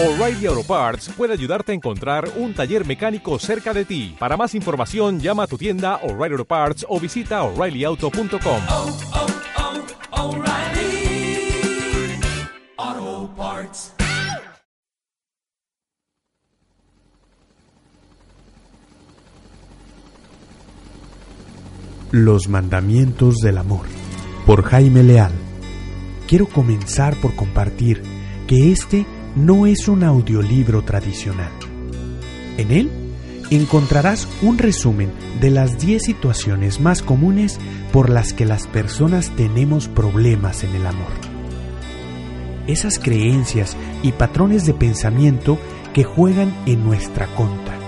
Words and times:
O'Reilly 0.00 0.46
Auto 0.46 0.62
Parts 0.62 1.08
puede 1.16 1.32
ayudarte 1.32 1.72
a 1.72 1.74
encontrar 1.74 2.30
un 2.36 2.54
taller 2.54 2.86
mecánico 2.86 3.36
cerca 3.40 3.74
de 3.74 3.84
ti. 3.84 4.14
Para 4.16 4.36
más 4.36 4.54
información, 4.54 5.18
llama 5.18 5.42
a 5.42 5.46
tu 5.48 5.58
tienda 5.58 5.96
O'Reilly 6.04 6.34
Auto 6.34 6.44
Parts 6.44 6.86
o 6.88 7.00
visita 7.00 7.42
oreillyauto.com. 7.42 8.62
oh, 8.70 8.96
oh, 12.80 13.30
Parts. 13.36 13.92
Los 22.12 22.48
mandamientos 22.48 23.38
del 23.38 23.58
amor 23.58 23.86
por 24.46 24.62
Jaime 24.62 25.02
Leal. 25.02 25.32
Quiero 26.28 26.46
comenzar 26.46 27.16
por 27.16 27.34
compartir 27.34 28.00
que 28.46 28.70
este 28.70 29.04
no 29.38 29.66
es 29.66 29.88
un 29.88 30.02
audiolibro 30.02 30.82
tradicional. 30.82 31.52
En 32.56 32.72
él 32.72 32.90
encontrarás 33.50 34.28
un 34.42 34.58
resumen 34.58 35.12
de 35.40 35.50
las 35.50 35.78
10 35.78 36.02
situaciones 36.02 36.80
más 36.80 37.02
comunes 37.02 37.58
por 37.92 38.10
las 38.10 38.32
que 38.32 38.44
las 38.44 38.66
personas 38.66 39.30
tenemos 39.36 39.88
problemas 39.88 40.64
en 40.64 40.74
el 40.74 40.86
amor. 40.86 41.12
Esas 42.66 42.98
creencias 42.98 43.76
y 44.02 44.12
patrones 44.12 44.66
de 44.66 44.74
pensamiento 44.74 45.58
que 45.94 46.04
juegan 46.04 46.52
en 46.66 46.84
nuestra 46.84 47.26
contra 47.34 47.78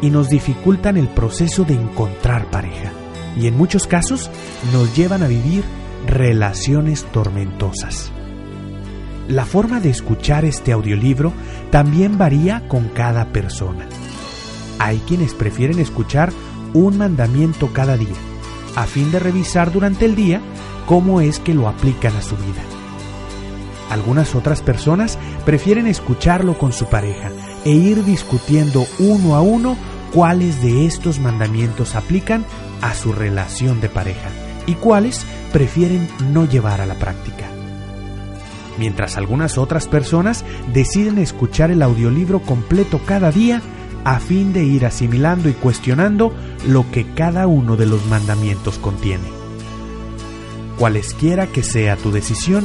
y 0.00 0.10
nos 0.10 0.28
dificultan 0.28 0.96
el 0.96 1.08
proceso 1.08 1.64
de 1.64 1.74
encontrar 1.74 2.50
pareja 2.50 2.92
y 3.36 3.46
en 3.46 3.56
muchos 3.56 3.86
casos 3.86 4.30
nos 4.72 4.94
llevan 4.96 5.22
a 5.22 5.28
vivir 5.28 5.64
relaciones 6.06 7.04
tormentosas. 7.12 8.12
La 9.28 9.44
forma 9.44 9.78
de 9.78 9.90
escuchar 9.90 10.46
este 10.46 10.72
audiolibro 10.72 11.34
también 11.70 12.16
varía 12.16 12.66
con 12.66 12.88
cada 12.88 13.26
persona. 13.26 13.86
Hay 14.78 14.98
quienes 15.06 15.34
prefieren 15.34 15.78
escuchar 15.78 16.32
un 16.72 16.96
mandamiento 16.96 17.70
cada 17.74 17.98
día, 17.98 18.16
a 18.74 18.84
fin 18.84 19.12
de 19.12 19.18
revisar 19.18 19.70
durante 19.70 20.06
el 20.06 20.14
día 20.14 20.40
cómo 20.86 21.20
es 21.20 21.40
que 21.40 21.52
lo 21.52 21.68
aplican 21.68 22.16
a 22.16 22.22
su 22.22 22.36
vida. 22.36 22.62
Algunas 23.90 24.34
otras 24.34 24.62
personas 24.62 25.18
prefieren 25.44 25.86
escucharlo 25.86 26.56
con 26.56 26.72
su 26.72 26.86
pareja 26.86 27.30
e 27.66 27.70
ir 27.72 28.04
discutiendo 28.04 28.86
uno 28.98 29.34
a 29.34 29.42
uno 29.42 29.76
cuáles 30.14 30.62
de 30.62 30.86
estos 30.86 31.18
mandamientos 31.18 31.96
aplican 31.96 32.46
a 32.80 32.94
su 32.94 33.12
relación 33.12 33.82
de 33.82 33.90
pareja 33.90 34.30
y 34.66 34.74
cuáles 34.74 35.26
prefieren 35.52 36.08
no 36.32 36.46
llevar 36.46 36.80
a 36.80 36.86
la 36.86 36.94
práctica. 36.94 37.57
Mientras 38.78 39.16
algunas 39.16 39.58
otras 39.58 39.88
personas 39.88 40.44
deciden 40.72 41.18
escuchar 41.18 41.70
el 41.70 41.82
audiolibro 41.82 42.40
completo 42.40 43.00
cada 43.04 43.32
día 43.32 43.60
a 44.04 44.20
fin 44.20 44.52
de 44.52 44.64
ir 44.64 44.86
asimilando 44.86 45.48
y 45.48 45.52
cuestionando 45.52 46.32
lo 46.66 46.90
que 46.90 47.12
cada 47.14 47.46
uno 47.46 47.76
de 47.76 47.86
los 47.86 48.06
mandamientos 48.06 48.78
contiene. 48.78 49.24
Cualesquiera 50.78 51.48
que 51.48 51.64
sea 51.64 51.96
tu 51.96 52.12
decisión, 52.12 52.64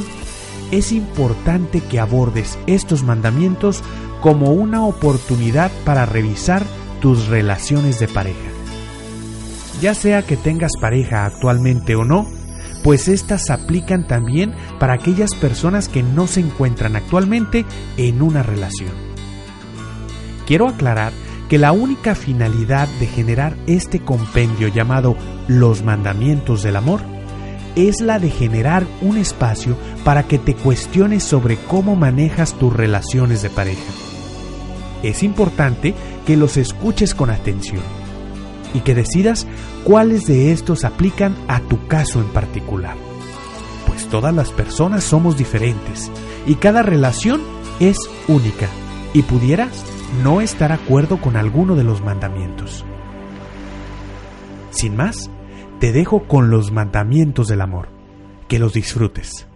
es 0.70 0.92
importante 0.92 1.80
que 1.80 1.98
abordes 1.98 2.58
estos 2.66 3.02
mandamientos 3.02 3.82
como 4.20 4.52
una 4.52 4.84
oportunidad 4.84 5.70
para 5.84 6.06
revisar 6.06 6.64
tus 7.00 7.26
relaciones 7.26 7.98
de 7.98 8.08
pareja. 8.08 8.50
Ya 9.82 9.94
sea 9.94 10.22
que 10.22 10.36
tengas 10.36 10.72
pareja 10.80 11.26
actualmente 11.26 11.96
o 11.96 12.04
no, 12.04 12.26
pues 12.84 13.08
estas 13.08 13.48
aplican 13.48 14.06
también 14.06 14.52
para 14.78 14.92
aquellas 14.92 15.34
personas 15.34 15.88
que 15.88 16.02
no 16.02 16.26
se 16.26 16.40
encuentran 16.40 16.96
actualmente 16.96 17.64
en 17.96 18.20
una 18.20 18.42
relación. 18.42 18.90
Quiero 20.46 20.68
aclarar 20.68 21.12
que 21.48 21.56
la 21.56 21.72
única 21.72 22.14
finalidad 22.14 22.86
de 23.00 23.06
generar 23.06 23.56
este 23.66 24.00
compendio 24.00 24.68
llamado 24.68 25.16
Los 25.48 25.82
Mandamientos 25.82 26.62
del 26.62 26.76
Amor 26.76 27.00
es 27.74 28.02
la 28.02 28.18
de 28.18 28.28
generar 28.28 28.86
un 29.00 29.16
espacio 29.16 29.78
para 30.04 30.24
que 30.24 30.38
te 30.38 30.54
cuestiones 30.54 31.24
sobre 31.24 31.56
cómo 31.56 31.96
manejas 31.96 32.52
tus 32.52 32.70
relaciones 32.72 33.40
de 33.40 33.48
pareja. 33.48 33.92
Es 35.02 35.22
importante 35.22 35.94
que 36.26 36.36
los 36.36 36.58
escuches 36.58 37.14
con 37.14 37.30
atención 37.30 38.03
y 38.74 38.80
que 38.80 38.94
decidas 38.94 39.46
cuáles 39.84 40.26
de 40.26 40.52
estos 40.52 40.84
aplican 40.84 41.34
a 41.48 41.60
tu 41.60 41.86
caso 41.86 42.20
en 42.20 42.26
particular. 42.26 42.96
Pues 43.86 44.06
todas 44.08 44.34
las 44.34 44.50
personas 44.50 45.04
somos 45.04 45.38
diferentes 45.38 46.10
y 46.46 46.56
cada 46.56 46.82
relación 46.82 47.40
es 47.80 47.96
única 48.28 48.68
y 49.14 49.22
pudiera 49.22 49.68
no 50.22 50.40
estar 50.40 50.72
acuerdo 50.72 51.20
con 51.20 51.36
alguno 51.36 51.76
de 51.76 51.84
los 51.84 52.02
mandamientos. 52.02 52.84
Sin 54.70 54.96
más, 54.96 55.30
te 55.78 55.92
dejo 55.92 56.24
con 56.24 56.50
los 56.50 56.72
mandamientos 56.72 57.46
del 57.46 57.60
amor. 57.60 57.88
Que 58.48 58.58
los 58.58 58.74
disfrutes. 58.74 59.46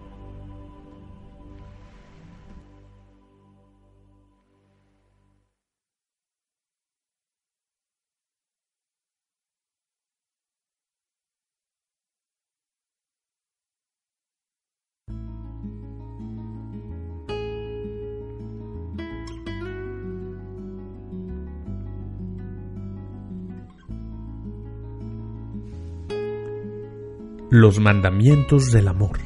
Los 27.60 27.80
mandamientos 27.80 28.70
del 28.70 28.86
amor. 28.86 29.18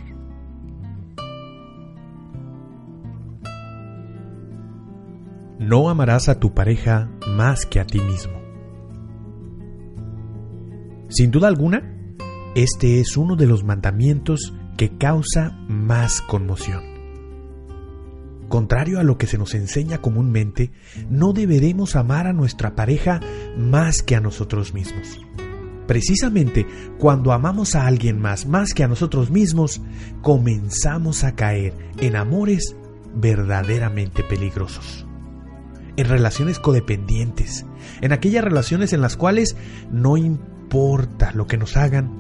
No 5.58 5.90
amarás 5.90 6.30
a 6.30 6.40
tu 6.40 6.54
pareja 6.54 7.10
más 7.28 7.66
que 7.66 7.78
a 7.78 7.84
ti 7.84 8.00
mismo. 8.00 8.32
Sin 11.10 11.30
duda 11.30 11.48
alguna, 11.48 12.16
este 12.54 13.00
es 13.00 13.18
uno 13.18 13.36
de 13.36 13.46
los 13.46 13.64
mandamientos 13.64 14.54
que 14.78 14.96
causa 14.96 15.50
más 15.68 16.22
conmoción. 16.22 16.80
Contrario 18.48 18.98
a 18.98 19.02
lo 19.02 19.18
que 19.18 19.26
se 19.26 19.36
nos 19.36 19.54
enseña 19.54 19.98
comúnmente, 19.98 20.72
no 21.10 21.34
deberemos 21.34 21.96
amar 21.96 22.26
a 22.26 22.32
nuestra 22.32 22.74
pareja 22.74 23.20
más 23.58 24.02
que 24.02 24.16
a 24.16 24.20
nosotros 24.20 24.72
mismos. 24.72 25.20
Precisamente 25.92 26.66
cuando 26.96 27.32
amamos 27.32 27.74
a 27.74 27.86
alguien 27.86 28.18
más 28.18 28.46
más 28.46 28.72
que 28.72 28.82
a 28.82 28.88
nosotros 28.88 29.30
mismos, 29.30 29.82
comenzamos 30.22 31.22
a 31.22 31.34
caer 31.34 31.74
en 31.98 32.16
amores 32.16 32.74
verdaderamente 33.14 34.24
peligrosos. 34.24 35.06
En 35.98 36.08
relaciones 36.08 36.58
codependientes, 36.58 37.66
en 38.00 38.12
aquellas 38.12 38.42
relaciones 38.42 38.94
en 38.94 39.02
las 39.02 39.18
cuales 39.18 39.54
no 39.90 40.16
importa 40.16 41.30
lo 41.32 41.46
que 41.46 41.58
nos 41.58 41.76
hagan, 41.76 42.10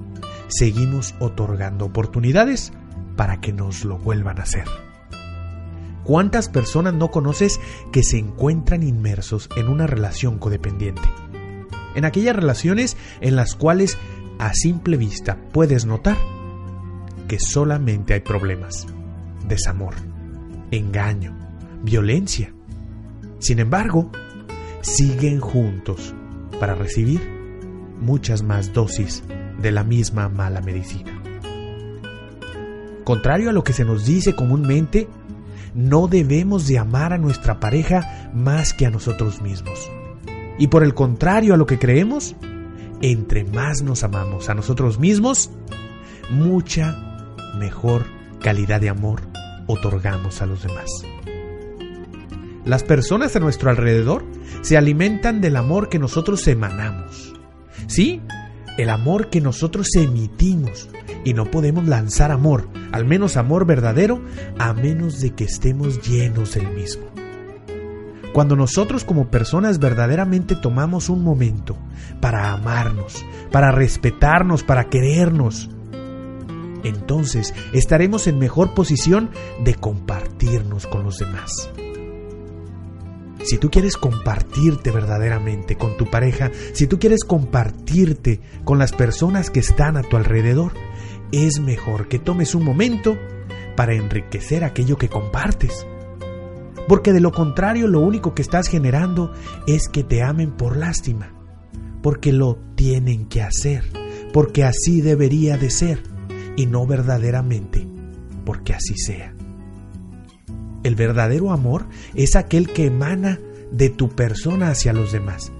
seguimos 0.48 1.14
otorgando 1.18 1.86
oportunidades 1.86 2.74
para 3.16 3.40
que 3.40 3.54
nos 3.54 3.86
lo 3.86 3.96
vuelvan 3.96 4.38
a 4.38 4.42
hacer. 4.42 4.66
¿Cuántas 6.04 6.50
personas 6.50 6.92
no 6.92 7.10
conoces 7.10 7.58
que 7.90 8.02
se 8.02 8.18
encuentran 8.18 8.82
inmersos 8.82 9.48
en 9.56 9.68
una 9.68 9.86
relación 9.86 10.38
codependiente? 10.38 11.08
En 11.94 12.04
aquellas 12.04 12.36
relaciones 12.36 12.96
en 13.20 13.36
las 13.36 13.54
cuales 13.54 13.98
a 14.38 14.52
simple 14.54 14.96
vista 14.96 15.38
puedes 15.52 15.86
notar 15.86 16.16
que 17.28 17.38
solamente 17.38 18.14
hay 18.14 18.20
problemas, 18.20 18.86
desamor, 19.46 19.94
engaño, 20.70 21.36
violencia. 21.82 22.52
Sin 23.38 23.58
embargo, 23.58 24.10
siguen 24.80 25.40
juntos 25.40 26.14
para 26.60 26.74
recibir 26.74 27.20
muchas 28.00 28.42
más 28.42 28.72
dosis 28.72 29.22
de 29.60 29.70
la 29.70 29.84
misma 29.84 30.28
mala 30.28 30.60
medicina. 30.60 31.22
Contrario 33.04 33.50
a 33.50 33.52
lo 33.52 33.64
que 33.64 33.72
se 33.72 33.84
nos 33.84 34.06
dice 34.06 34.34
comúnmente, 34.34 35.08
no 35.74 36.06
debemos 36.06 36.66
de 36.66 36.78
amar 36.78 37.12
a 37.12 37.18
nuestra 37.18 37.58
pareja 37.58 38.30
más 38.34 38.74
que 38.74 38.86
a 38.86 38.90
nosotros 38.90 39.40
mismos. 39.40 39.90
Y 40.62 40.68
por 40.68 40.84
el 40.84 40.94
contrario 40.94 41.54
a 41.54 41.56
lo 41.56 41.66
que 41.66 41.80
creemos, 41.80 42.36
entre 43.00 43.42
más 43.42 43.82
nos 43.82 44.04
amamos 44.04 44.48
a 44.48 44.54
nosotros 44.54 45.00
mismos, 45.00 45.50
mucha 46.30 47.34
mejor 47.58 48.04
calidad 48.40 48.80
de 48.80 48.88
amor 48.88 49.22
otorgamos 49.66 50.40
a 50.40 50.46
los 50.46 50.62
demás. 50.62 50.86
Las 52.64 52.84
personas 52.84 53.34
a 53.34 53.40
nuestro 53.40 53.70
alrededor 53.70 54.24
se 54.60 54.76
alimentan 54.76 55.40
del 55.40 55.56
amor 55.56 55.88
que 55.88 55.98
nosotros 55.98 56.46
emanamos. 56.46 57.34
Sí, 57.88 58.22
el 58.78 58.90
amor 58.90 59.30
que 59.30 59.40
nosotros 59.40 59.88
emitimos. 59.96 60.88
Y 61.24 61.34
no 61.34 61.50
podemos 61.50 61.88
lanzar 61.88 62.30
amor, 62.30 62.68
al 62.92 63.04
menos 63.04 63.36
amor 63.36 63.66
verdadero, 63.66 64.22
a 64.60 64.72
menos 64.74 65.20
de 65.20 65.30
que 65.34 65.42
estemos 65.42 66.08
llenos 66.08 66.54
del 66.54 66.68
mismo. 66.72 67.21
Cuando 68.32 68.56
nosotros 68.56 69.04
como 69.04 69.30
personas 69.30 69.78
verdaderamente 69.78 70.56
tomamos 70.56 71.08
un 71.08 71.22
momento 71.22 71.76
para 72.20 72.52
amarnos, 72.52 73.24
para 73.50 73.72
respetarnos, 73.72 74.62
para 74.62 74.84
querernos, 74.84 75.68
entonces 76.84 77.54
estaremos 77.72 78.26
en 78.26 78.38
mejor 78.38 78.74
posición 78.74 79.30
de 79.64 79.74
compartirnos 79.74 80.86
con 80.86 81.04
los 81.04 81.18
demás. 81.18 81.70
Si 83.44 83.58
tú 83.58 83.70
quieres 83.70 83.96
compartirte 83.96 84.90
verdaderamente 84.90 85.76
con 85.76 85.96
tu 85.96 86.06
pareja, 86.06 86.50
si 86.74 86.86
tú 86.86 86.98
quieres 86.98 87.24
compartirte 87.24 88.40
con 88.64 88.78
las 88.78 88.92
personas 88.92 89.50
que 89.50 89.60
están 89.60 89.96
a 89.96 90.02
tu 90.02 90.16
alrededor, 90.16 90.72
es 91.32 91.58
mejor 91.60 92.08
que 92.08 92.18
tomes 92.18 92.54
un 92.54 92.64
momento 92.64 93.16
para 93.76 93.94
enriquecer 93.94 94.64
aquello 94.64 94.96
que 94.96 95.08
compartes. 95.08 95.86
Porque 96.88 97.12
de 97.12 97.20
lo 97.20 97.32
contrario 97.32 97.88
lo 97.88 98.00
único 98.00 98.34
que 98.34 98.42
estás 98.42 98.68
generando 98.68 99.32
es 99.66 99.88
que 99.88 100.04
te 100.04 100.22
amen 100.22 100.52
por 100.52 100.76
lástima, 100.76 101.32
porque 102.02 102.32
lo 102.32 102.58
tienen 102.74 103.26
que 103.26 103.42
hacer, 103.42 103.84
porque 104.32 104.64
así 104.64 105.00
debería 105.00 105.56
de 105.56 105.70
ser 105.70 106.02
y 106.56 106.66
no 106.66 106.86
verdaderamente 106.86 107.92
porque 108.44 108.74
así 108.74 108.96
sea. 108.96 109.34
El 110.82 110.94
verdadero 110.94 111.52
amor 111.52 111.86
es 112.14 112.36
aquel 112.36 112.72
que 112.72 112.86
emana 112.86 113.38
de 113.70 113.88
tu 113.88 114.10
persona 114.10 114.68
hacia 114.68 114.92
los 114.92 115.12
demás. 115.12 115.52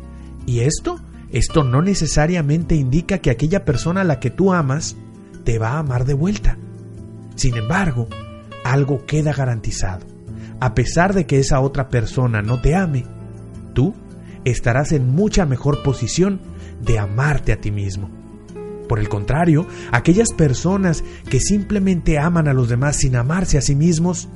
Y 0.46 0.60
esto, 0.60 1.00
esto 1.30 1.64
no 1.64 1.80
necesariamente 1.80 2.74
indica 2.74 3.18
que 3.18 3.30
aquella 3.30 3.64
persona 3.64 4.00
a 4.00 4.04
la 4.04 4.18
que 4.18 4.30
tú 4.30 4.52
amas 4.52 4.96
te 5.44 5.58
va 5.58 5.70
a 5.70 5.78
amar 5.78 6.04
de 6.04 6.14
vuelta. 6.14 6.58
Sin 7.36 7.56
embargo, 7.56 8.08
algo 8.64 9.06
queda 9.06 9.32
garantizado. 9.32 10.11
A 10.62 10.76
pesar 10.76 11.12
de 11.12 11.26
que 11.26 11.40
esa 11.40 11.58
otra 11.58 11.88
persona 11.88 12.40
no 12.40 12.60
te 12.60 12.76
ame, 12.76 13.04
tú 13.74 13.96
estarás 14.44 14.92
en 14.92 15.08
mucha 15.08 15.44
mejor 15.44 15.82
posición 15.82 16.40
de 16.80 17.00
amarte 17.00 17.52
a 17.52 17.60
ti 17.60 17.72
mismo. 17.72 18.08
Por 18.88 19.00
el 19.00 19.08
contrario, 19.08 19.66
aquellas 19.90 20.32
personas 20.32 21.02
que 21.28 21.40
simplemente 21.40 22.20
aman 22.20 22.46
a 22.46 22.52
los 22.52 22.68
demás 22.68 22.94
sin 22.98 23.16
amarse 23.16 23.58
a 23.58 23.60
sí 23.60 23.74
mismos, 23.74 24.28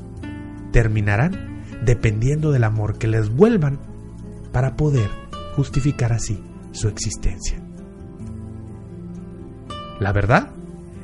terminarán 0.73 1.63
dependiendo 1.85 2.51
del 2.51 2.65
amor 2.65 2.99
que 2.99 3.07
les 3.07 3.29
vuelvan 3.29 3.79
para 4.51 4.75
poder 4.75 5.09
justificar 5.55 6.13
así 6.13 6.43
su 6.73 6.89
existencia. 6.89 7.63
La 10.01 10.11
verdad 10.13 10.56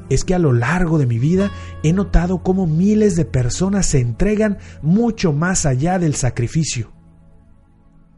es 0.09 0.25
que 0.25 0.35
a 0.35 0.39
lo 0.39 0.53
largo 0.53 0.99
de 0.99 1.07
mi 1.07 1.19
vida 1.19 1.51
he 1.83 1.93
notado 1.93 2.43
cómo 2.43 2.67
miles 2.67 3.17
de 3.17 3.25
personas 3.25 3.87
se 3.87 4.01
entregan 4.01 4.59
mucho 4.83 5.33
más 5.33 5.67
allá 5.67 5.99
del 5.99 6.15
sacrificio. 6.15 6.93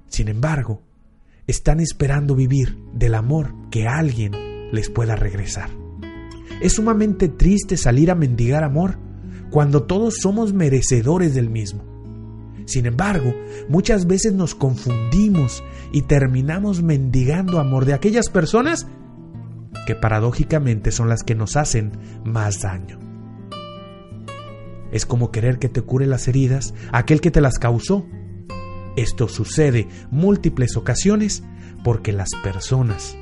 Sin 0.08 0.28
embargo, 0.28 0.82
están 1.46 1.80
esperando 1.80 2.34
vivir 2.34 2.78
del 2.94 3.14
amor 3.14 3.54
que 3.70 3.86
alguien 3.86 4.32
les 4.72 4.90
pueda 4.90 5.16
regresar. 5.16 5.70
Es 6.60 6.74
sumamente 6.74 7.28
triste 7.28 7.76
salir 7.76 8.10
a 8.10 8.14
mendigar 8.14 8.64
amor 8.64 8.98
cuando 9.50 9.84
todos 9.84 10.16
somos 10.20 10.52
merecedores 10.52 11.34
del 11.34 11.50
mismo. 11.50 11.84
Sin 12.66 12.86
embargo, 12.86 13.34
muchas 13.68 14.06
veces 14.06 14.32
nos 14.32 14.54
confundimos 14.54 15.62
y 15.92 16.02
terminamos 16.02 16.82
mendigando 16.82 17.60
amor 17.60 17.84
de 17.84 17.92
aquellas 17.92 18.30
personas 18.30 18.86
que 19.86 19.94
paradójicamente 19.94 20.90
son 20.90 21.08
las 21.08 21.22
que 21.22 21.34
nos 21.34 21.56
hacen 21.56 21.92
más 22.24 22.60
daño. 22.60 22.98
Es 24.92 25.06
como 25.06 25.30
querer 25.30 25.58
que 25.58 25.68
te 25.68 25.82
cure 25.82 26.06
las 26.06 26.28
heridas 26.28 26.74
aquel 26.92 27.20
que 27.20 27.30
te 27.30 27.40
las 27.40 27.58
causó. 27.58 28.06
Esto 28.96 29.28
sucede 29.28 29.88
múltiples 30.10 30.76
ocasiones 30.76 31.42
porque 31.82 32.12
las 32.12 32.30
personas 32.42 33.16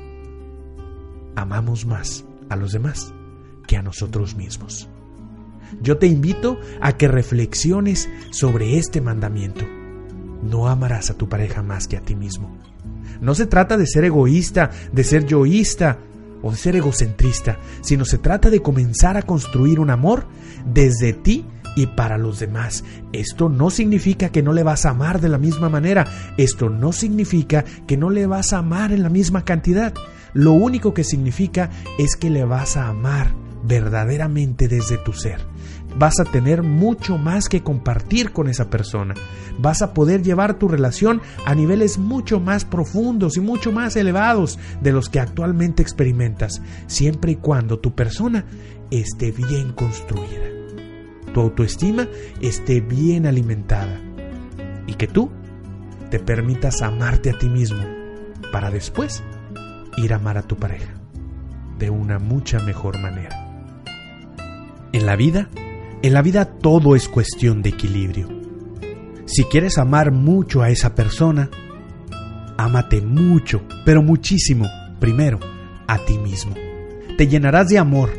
amamos 1.35 1.85
más 1.85 2.25
a 2.49 2.55
los 2.55 2.71
demás 2.73 3.13
que 3.67 3.77
a 3.77 3.81
nosotros 3.81 4.35
mismos. 4.35 4.87
Yo 5.81 5.97
te 5.97 6.05
invito 6.05 6.59
a 6.79 6.95
que 6.95 7.07
reflexiones 7.07 8.09
sobre 8.31 8.77
este 8.77 9.01
mandamiento. 9.01 9.65
No 10.43 10.67
amarás 10.67 11.09
a 11.09 11.17
tu 11.17 11.27
pareja 11.27 11.63
más 11.63 11.87
que 11.87 11.97
a 11.97 12.01
ti 12.01 12.15
mismo. 12.15 12.55
No 13.21 13.33
se 13.33 13.47
trata 13.47 13.77
de 13.77 13.87
ser 13.87 14.03
egoísta, 14.03 14.69
de 14.91 15.03
ser 15.03 15.25
yoísta 15.25 15.99
o 16.43 16.53
ser 16.53 16.75
egocentrista, 16.75 17.57
sino 17.81 18.05
se 18.05 18.19
trata 18.19 18.51
de 18.51 18.61
comenzar 18.61 19.17
a 19.17 19.23
construir 19.23 19.79
un 19.79 19.89
amor 19.89 20.27
desde 20.65 21.13
ti 21.13 21.45
y 21.75 21.87
para 21.87 22.17
los 22.17 22.39
demás. 22.39 22.83
Esto 23.11 23.49
no 23.49 23.69
significa 23.69 24.29
que 24.29 24.43
no 24.43 24.53
le 24.53 24.63
vas 24.63 24.85
a 24.85 24.91
amar 24.91 25.21
de 25.21 25.29
la 25.29 25.37
misma 25.37 25.69
manera, 25.69 26.05
esto 26.37 26.69
no 26.69 26.91
significa 26.91 27.63
que 27.87 27.97
no 27.97 28.09
le 28.09 28.27
vas 28.27 28.53
a 28.53 28.59
amar 28.59 28.91
en 28.91 29.01
la 29.01 29.09
misma 29.09 29.45
cantidad. 29.45 29.93
Lo 30.33 30.51
único 30.51 30.93
que 30.93 31.03
significa 31.03 31.69
es 31.97 32.15
que 32.15 32.29
le 32.29 32.43
vas 32.43 32.77
a 32.77 32.87
amar 32.89 33.33
verdaderamente 33.63 34.67
desde 34.67 34.97
tu 34.97 35.13
ser. 35.13 35.52
Vas 35.97 36.19
a 36.19 36.25
tener 36.25 36.63
mucho 36.63 37.17
más 37.17 37.49
que 37.49 37.63
compartir 37.63 38.31
con 38.31 38.47
esa 38.47 38.69
persona. 38.69 39.13
Vas 39.59 39.81
a 39.81 39.93
poder 39.93 40.23
llevar 40.23 40.55
tu 40.55 40.67
relación 40.67 41.21
a 41.45 41.55
niveles 41.55 41.97
mucho 41.97 42.39
más 42.39 42.65
profundos 42.65 43.37
y 43.37 43.41
mucho 43.41 43.71
más 43.71 43.95
elevados 43.95 44.59
de 44.81 44.91
los 44.91 45.09
que 45.09 45.19
actualmente 45.19 45.81
experimentas, 45.81 46.61
siempre 46.87 47.33
y 47.33 47.35
cuando 47.35 47.79
tu 47.79 47.93
persona 47.93 48.45
esté 48.89 49.31
bien 49.31 49.73
construida 49.73 50.53
tu 51.33 51.41
autoestima 51.41 52.07
esté 52.41 52.79
bien 52.79 53.25
alimentada 53.25 53.99
y 54.87 54.93
que 54.93 55.07
tú 55.07 55.31
te 56.09 56.19
permitas 56.19 56.81
amarte 56.81 57.31
a 57.31 57.37
ti 57.37 57.49
mismo 57.49 57.83
para 58.51 58.69
después 58.69 59.23
ir 59.97 60.13
a 60.13 60.17
amar 60.17 60.37
a 60.37 60.43
tu 60.43 60.57
pareja 60.57 60.93
de 61.79 61.89
una 61.89 62.19
mucha 62.19 62.59
mejor 62.59 62.99
manera. 62.99 63.49
En 64.91 65.07
la 65.07 65.15
vida, 65.15 65.49
en 66.03 66.13
la 66.13 66.21
vida 66.21 66.43
todo 66.45 66.97
es 66.97 67.07
cuestión 67.07 67.61
de 67.61 67.69
equilibrio. 67.69 68.27
Si 69.25 69.45
quieres 69.45 69.77
amar 69.77 70.11
mucho 70.11 70.61
a 70.61 70.69
esa 70.69 70.95
persona, 70.95 71.49
ámate 72.57 73.01
mucho, 73.01 73.63
pero 73.85 74.03
muchísimo, 74.03 74.67
primero, 74.99 75.39
a 75.87 75.97
ti 75.99 76.17
mismo. 76.17 76.55
Te 77.17 77.27
llenarás 77.27 77.69
de 77.69 77.79
amor 77.79 78.09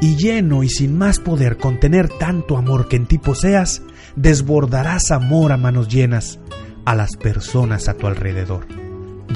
y 0.00 0.16
lleno 0.16 0.62
y 0.62 0.70
sin 0.70 0.96
más 0.96 1.18
poder 1.18 1.58
contener 1.58 2.08
tanto 2.08 2.56
amor 2.56 2.88
que 2.88 2.96
en 2.96 3.06
ti 3.06 3.18
poseas, 3.18 3.82
desbordarás 4.16 5.10
amor 5.10 5.52
a 5.52 5.58
manos 5.58 5.88
llenas 5.88 6.38
a 6.86 6.94
las 6.94 7.14
personas 7.18 7.90
a 7.90 7.94
tu 7.94 8.06
alrededor. 8.06 8.66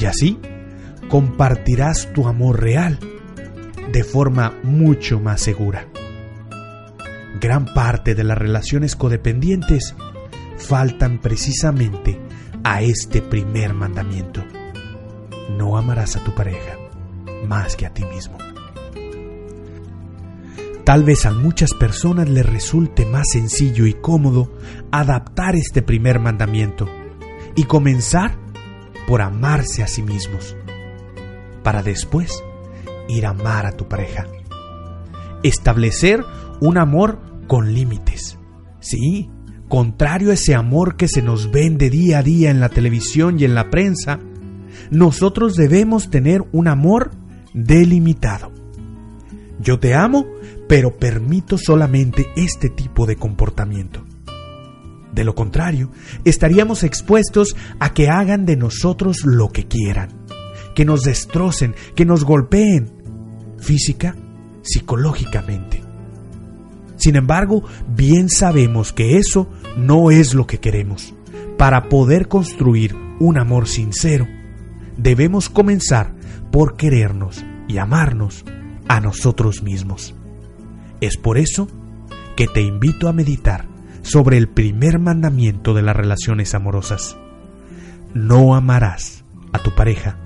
Y 0.01 0.07
así 0.07 0.39
compartirás 1.11 2.11
tu 2.15 2.27
amor 2.27 2.63
real 2.63 2.99
de 3.93 4.03
forma 4.03 4.55
mucho 4.63 5.21
más 5.21 5.43
segura. 5.43 5.89
Gran 7.41 7.73
parte 7.75 8.15
de 8.15 8.25
las 8.25 8.39
relaciones 8.39 8.97
codependientes 8.97 9.95
faltan 10.59 11.21
precisamente 11.21 12.21
a 12.65 12.83
este 12.83 13.23
primer 13.23 13.75
mandamiento. 13.75 14.45
No 15.57 15.77
amarás 15.77 16.17
a 16.17 16.25
tu 16.25 16.35
pareja 16.35 16.77
más 17.47 17.77
que 17.77 17.87
a 17.87 17.93
ti 17.93 18.05
mismo. 18.05 18.39
Tal 20.85 21.05
vez 21.05 21.27
a 21.27 21.33
muchas 21.33 21.75
personas 21.75 22.29
les 22.29 22.45
resulte 22.45 23.07
más 23.07 23.29
sencillo 23.31 23.87
y 23.87 23.95
cómodo 23.95 24.53
adaptar 24.91 25.55
este 25.55 25.81
primer 25.81 26.19
mandamiento 26.19 26.89
y 27.55 27.65
comenzar 27.65 28.37
por 29.07 29.23
amarse 29.23 29.83
a 29.83 29.87
sí 29.87 30.03
mismos, 30.03 30.57
para 31.63 31.83
después 31.83 32.43
ir 33.09 33.27
a 33.27 33.31
amar 33.31 33.67
a 33.67 33.77
tu 33.77 33.89
pareja. 33.89 34.27
Establecer 35.43 36.25
un 36.61 36.79
amor 36.79 37.21
con 37.47 37.75
límites. 37.75 38.39
Sí, 38.81 39.31
contrario 39.69 40.31
a 40.31 40.35
ese 40.35 40.55
amor 40.55 40.97
que 40.97 41.09
se 41.09 41.23
nos 41.23 41.51
vende 41.51 41.91
día 41.91 42.19
a 42.19 42.23
día 42.23 42.51
en 42.51 42.61
la 42.61 42.69
televisión 42.69 43.39
y 43.39 43.45
en 43.45 43.55
la 43.55 43.71
prensa, 43.71 44.19
nosotros 44.91 45.55
debemos 45.55 46.11
tener 46.11 46.45
un 46.53 46.69
amor 46.69 47.11
delimitado. 47.55 48.53
Yo 49.61 49.79
te 49.79 49.95
amo 49.95 50.27
pero 50.73 50.97
permito 50.97 51.59
solamente 51.59 52.29
este 52.35 52.71
tipo 52.71 53.05
de 53.05 53.17
comportamiento. 53.17 54.07
De 55.13 55.23
lo 55.23 55.35
contrario, 55.35 55.91
estaríamos 56.25 56.83
expuestos 56.83 57.55
a 57.79 57.93
que 57.93 58.09
hagan 58.09 58.47
de 58.47 58.57
nosotros 58.57 59.27
lo 59.27 59.51
que 59.51 59.67
quieran, 59.67 60.25
que 60.75 60.87
nos 60.87 61.03
destrocen, 61.03 61.75
que 61.95 62.07
nos 62.07 62.25
golpeen, 62.25 62.91
física, 63.59 64.17
psicológicamente. 64.63 65.83
Sin 66.97 67.17
embargo, 67.17 67.65
bien 67.89 68.29
sabemos 68.29 68.93
que 68.93 69.19
eso 69.19 69.51
no 69.77 70.11
es 70.11 70.35
lo 70.35 70.47
que 70.47 70.61
queremos. 70.61 71.15
Para 71.59 71.89
poder 71.89 72.29
construir 72.29 72.95
un 73.19 73.39
amor 73.39 73.69
sincero, 73.69 74.27
debemos 74.97 75.49
comenzar 75.49 76.15
por 76.51 76.77
querernos 76.77 77.45
y 77.69 77.79
amarnos 77.79 78.45
a 78.89 79.01
nosotros 79.01 79.63
mismos. 79.63 80.15
Es 81.01 81.17
por 81.17 81.39
eso 81.39 81.69
que 82.37 82.47
te 82.47 82.63
invito 82.63 83.09
a 83.09 83.13
meditar 83.13 83.67
sobre 84.03 84.37
el 84.37 84.49
primer 84.49 84.99
mandamiento 84.99 85.75
de 85.75 85.83
las 85.83 85.97
relaciones 85.97 86.55
amorosas. 86.55 87.17
no 88.15 88.55
amarás 88.55 89.25
a 89.53 89.59
tu 89.59 89.75
pareja 89.75 90.19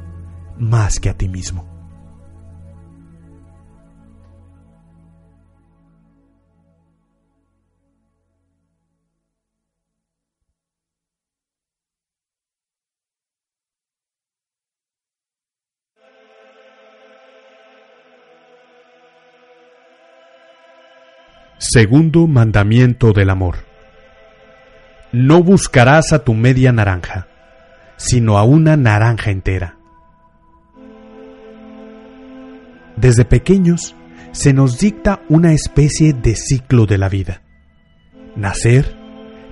más 0.59 0.99
que 0.99 1.09
a 1.09 1.17
ti 1.17 1.29
mismo. 1.29 1.76
Segundo 21.59 22.27
mandamiento 22.27 23.13
del 23.13 23.31
amor. 23.31 23.57
No 25.11 25.43
buscarás 25.43 26.13
a 26.13 26.19
tu 26.19 26.35
media 26.35 26.71
naranja, 26.71 27.29
sino 27.97 28.37
a 28.37 28.45
una 28.45 28.77
naranja 28.77 29.31
entera. 29.31 29.79
Desde 32.97 33.25
pequeños 33.25 33.95
se 34.33 34.53
nos 34.53 34.79
dicta 34.79 35.23
una 35.31 35.55
especie 35.55 36.13
de 36.13 36.37
ciclo 36.37 36.85
de 36.85 36.99
la 36.99 37.09
vida. 37.09 37.41
Nacer, 38.37 38.95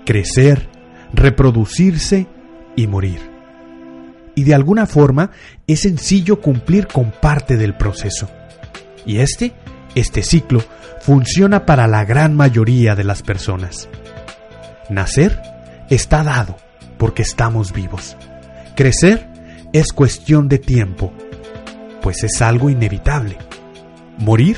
crecer, 0.04 0.68
reproducirse 1.14 2.26
y 2.76 2.86
morir. 2.86 3.20
Y 4.34 4.44
de 4.44 4.54
alguna 4.54 4.84
forma 4.84 5.30
es 5.66 5.80
sencillo 5.80 6.42
cumplir 6.42 6.86
con 6.86 7.12
parte 7.12 7.56
del 7.56 7.78
proceso. 7.78 8.28
Y 9.06 9.18
este, 9.18 9.54
este 9.94 10.22
ciclo, 10.22 10.62
funciona 11.00 11.66
para 11.66 11.86
la 11.86 12.04
gran 12.04 12.34
mayoría 12.34 12.94
de 12.94 13.04
las 13.04 13.22
personas. 13.22 13.88
Nacer 14.88 15.40
está 15.90 16.22
dado 16.22 16.56
porque 16.98 17.22
estamos 17.22 17.72
vivos. 17.72 18.16
Crecer 18.74 19.28
es 19.72 19.92
cuestión 19.92 20.48
de 20.48 20.58
tiempo, 20.58 21.12
pues 22.02 22.24
es 22.24 22.40
algo 22.42 22.70
inevitable. 22.70 23.36
Morir 24.18 24.56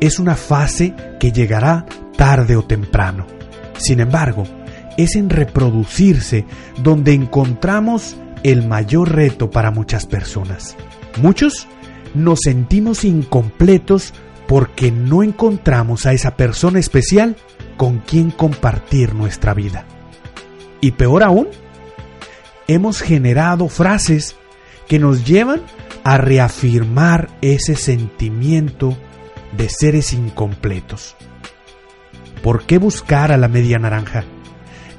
es 0.00 0.18
una 0.18 0.36
fase 0.36 0.94
que 1.18 1.32
llegará 1.32 1.86
tarde 2.16 2.56
o 2.56 2.64
temprano. 2.64 3.26
Sin 3.76 4.00
embargo, 4.00 4.44
es 4.96 5.16
en 5.16 5.30
reproducirse 5.30 6.44
donde 6.82 7.12
encontramos 7.12 8.16
el 8.42 8.66
mayor 8.66 9.14
reto 9.14 9.50
para 9.50 9.70
muchas 9.70 10.06
personas. 10.06 10.76
Muchos 11.20 11.66
nos 12.14 12.40
sentimos 12.44 13.04
incompletos 13.04 14.12
porque 14.46 14.90
no 14.90 15.22
encontramos 15.22 16.06
a 16.06 16.12
esa 16.12 16.36
persona 16.36 16.78
especial 16.78 17.36
con 17.76 17.98
quien 18.00 18.30
compartir 18.30 19.14
nuestra 19.14 19.54
vida. 19.54 19.84
Y 20.80 20.92
peor 20.92 21.22
aún, 21.22 21.48
hemos 22.68 23.00
generado 23.00 23.68
frases 23.68 24.36
que 24.88 24.98
nos 24.98 25.24
llevan 25.24 25.62
a 26.04 26.18
reafirmar 26.18 27.30
ese 27.40 27.76
sentimiento 27.76 28.96
de 29.56 29.68
seres 29.68 30.12
incompletos. 30.12 31.16
¿Por 32.42 32.64
qué 32.66 32.76
buscar 32.76 33.32
a 33.32 33.38
la 33.38 33.48
media 33.48 33.78
naranja? 33.78 34.24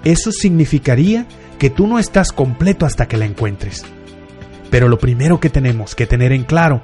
Eso 0.04 0.32
significaría 0.32 1.28
que 1.60 1.70
tú 1.70 1.88
no 1.88 2.00
estás 2.00 2.32
completo 2.32 2.86
hasta 2.86 3.08
que 3.08 3.18
la 3.18 3.25
encuentres. 3.25 3.86
Pero 4.72 4.88
lo 4.88 4.98
primero 4.98 5.40
que 5.40 5.50
tenemos 5.50 5.94
que 5.94 6.08
tener 6.08 6.32
en 6.32 6.44
claro 6.44 6.82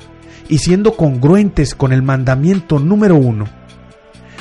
y 0.51 0.57
siendo 0.57 0.97
congruentes 0.97 1.75
con 1.75 1.93
el 1.93 2.03
mandamiento 2.03 2.77
número 2.77 3.15
uno, 3.15 3.45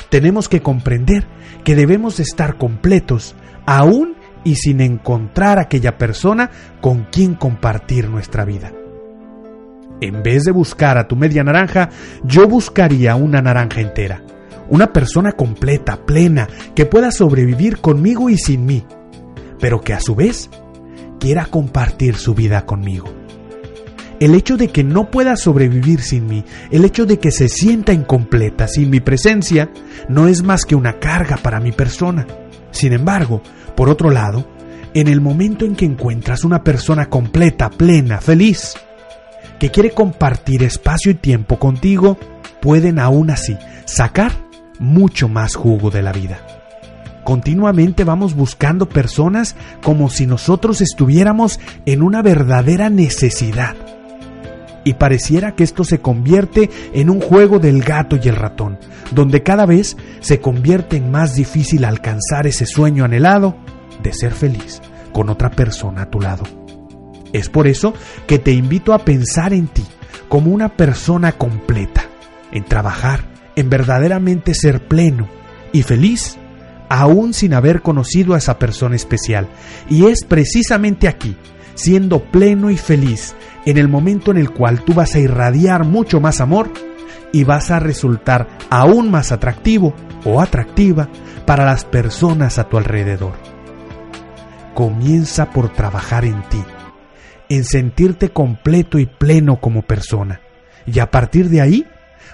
tenemos 0.09 0.49
que 0.49 0.61
comprender 0.61 1.25
que 1.63 1.73
debemos 1.73 2.19
estar 2.19 2.57
completos 2.57 3.33
aún 3.65 4.15
y 4.43 4.55
sin 4.55 4.81
encontrar 4.81 5.57
aquella 5.57 5.97
persona 5.97 6.51
con 6.81 7.05
quien 7.05 7.35
compartir 7.35 8.09
nuestra 8.09 8.43
vida. 8.43 8.73
En 10.01 10.21
vez 10.21 10.43
de 10.43 10.51
buscar 10.51 10.97
a 10.97 11.07
tu 11.07 11.15
media 11.15 11.45
naranja, 11.45 11.89
yo 12.25 12.45
buscaría 12.45 13.15
una 13.15 13.41
naranja 13.41 13.79
entera. 13.79 14.21
Una 14.67 14.91
persona 14.91 15.31
completa, 15.31 16.05
plena, 16.05 16.49
que 16.75 16.85
pueda 16.85 17.11
sobrevivir 17.11 17.79
conmigo 17.79 18.29
y 18.29 18.37
sin 18.37 18.65
mí, 18.65 18.83
pero 19.61 19.79
que 19.79 19.93
a 19.93 20.01
su 20.01 20.13
vez 20.13 20.49
quiera 21.21 21.45
compartir 21.45 22.15
su 22.15 22.33
vida 22.33 22.65
conmigo 22.65 23.20
el 24.21 24.35
hecho 24.35 24.55
de 24.55 24.67
que 24.67 24.83
no 24.83 25.09
pueda 25.09 25.35
sobrevivir 25.35 25.99
sin 25.99 26.27
mí, 26.27 26.45
el 26.69 26.85
hecho 26.85 27.07
de 27.07 27.17
que 27.17 27.31
se 27.31 27.49
sienta 27.49 27.91
incompleta 27.91 28.67
sin 28.67 28.91
mi 28.91 28.99
presencia, 28.99 29.71
no 30.09 30.27
es 30.27 30.43
más 30.43 30.63
que 30.63 30.75
una 30.75 30.99
carga 30.99 31.37
para 31.37 31.59
mi 31.59 31.71
persona. 31.71 32.27
Sin 32.69 32.93
embargo, 32.93 33.41
por 33.75 33.89
otro 33.89 34.11
lado, 34.11 34.47
en 34.93 35.07
el 35.07 35.21
momento 35.21 35.65
en 35.65 35.75
que 35.75 35.85
encuentras 35.85 36.43
una 36.43 36.63
persona 36.63 37.07
completa, 37.07 37.71
plena, 37.71 38.21
feliz, 38.21 38.75
que 39.59 39.71
quiere 39.71 39.89
compartir 39.89 40.61
espacio 40.61 41.11
y 41.11 41.15
tiempo 41.15 41.57
contigo, 41.57 42.19
pueden 42.61 42.99
aún 42.99 43.31
así 43.31 43.57
sacar 43.85 44.33
mucho 44.77 45.29
más 45.29 45.55
jugo 45.55 45.89
de 45.89 46.03
la 46.03 46.11
vida. 46.11 46.45
Continuamente 47.23 48.03
vamos 48.03 48.35
buscando 48.35 48.87
personas 48.87 49.55
como 49.81 50.11
si 50.11 50.27
nosotros 50.27 50.79
estuviéramos 50.79 51.59
en 51.87 52.03
una 52.03 52.21
verdadera 52.21 52.91
necesidad 52.91 53.75
y 54.83 54.95
pareciera 54.95 55.55
que 55.55 55.63
esto 55.63 55.83
se 55.83 55.99
convierte 55.99 56.69
en 56.93 57.09
un 57.09 57.21
juego 57.21 57.59
del 57.59 57.83
gato 57.83 58.17
y 58.21 58.27
el 58.27 58.35
ratón, 58.35 58.79
donde 59.11 59.43
cada 59.43 59.65
vez 59.65 59.97
se 60.19 60.39
convierte 60.39 60.97
en 60.97 61.11
más 61.11 61.35
difícil 61.35 61.85
alcanzar 61.85 62.47
ese 62.47 62.65
sueño 62.65 63.05
anhelado 63.05 63.55
de 64.01 64.13
ser 64.13 64.33
feliz 64.33 64.81
con 65.11 65.29
otra 65.29 65.51
persona 65.51 66.03
a 66.03 66.09
tu 66.09 66.19
lado. 66.19 66.43
Es 67.33 67.49
por 67.49 67.67
eso 67.67 67.93
que 68.27 68.39
te 68.39 68.51
invito 68.51 68.93
a 68.93 68.99
pensar 68.99 69.53
en 69.53 69.67
ti 69.67 69.85
como 70.27 70.51
una 70.51 70.69
persona 70.69 71.33
completa, 71.33 72.03
en 72.51 72.63
trabajar, 72.65 73.25
en 73.55 73.69
verdaderamente 73.69 74.53
ser 74.53 74.87
pleno 74.87 75.27
y 75.71 75.83
feliz, 75.83 76.37
aún 76.89 77.33
sin 77.33 77.53
haber 77.53 77.81
conocido 77.81 78.33
a 78.33 78.37
esa 78.37 78.59
persona 78.59 78.95
especial. 78.95 79.47
Y 79.89 80.05
es 80.05 80.23
precisamente 80.25 81.07
aquí, 81.07 81.37
siendo 81.75 82.19
pleno 82.19 82.69
y 82.69 82.77
feliz, 82.77 83.35
en 83.65 83.77
el 83.77 83.87
momento 83.87 84.31
en 84.31 84.37
el 84.37 84.51
cual 84.51 84.83
tú 84.83 84.93
vas 84.93 85.15
a 85.15 85.19
irradiar 85.19 85.85
mucho 85.85 86.19
más 86.19 86.41
amor 86.41 86.71
y 87.31 87.43
vas 87.43 87.71
a 87.71 87.79
resultar 87.79 88.47
aún 88.69 89.11
más 89.11 89.31
atractivo 89.31 89.93
o 90.25 90.41
atractiva 90.41 91.09
para 91.45 91.65
las 91.65 91.85
personas 91.85 92.59
a 92.59 92.65
tu 92.65 92.77
alrededor. 92.77 93.33
Comienza 94.73 95.51
por 95.51 95.69
trabajar 95.69 96.25
en 96.25 96.41
ti, 96.49 96.63
en 97.49 97.63
sentirte 97.63 98.29
completo 98.29 98.99
y 98.99 99.05
pleno 99.05 99.59
como 99.59 99.81
persona, 99.81 100.41
y 100.85 100.99
a 100.99 101.11
partir 101.11 101.49
de 101.49 101.61
ahí, 101.61 101.87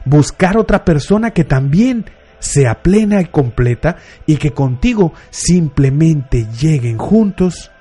buscar 0.06 0.58
otra 0.58 0.86
persona 0.86 1.32
que 1.32 1.44
también 1.44 2.06
sea 2.40 2.84
plena 2.84 3.22
y 3.22 3.26
completa 3.26 3.98
y 4.26 4.38
que 4.38 4.52
contigo 4.52 5.14
simplemente 5.32 6.48
lleguen 6.60 6.98
juntos 6.98 7.72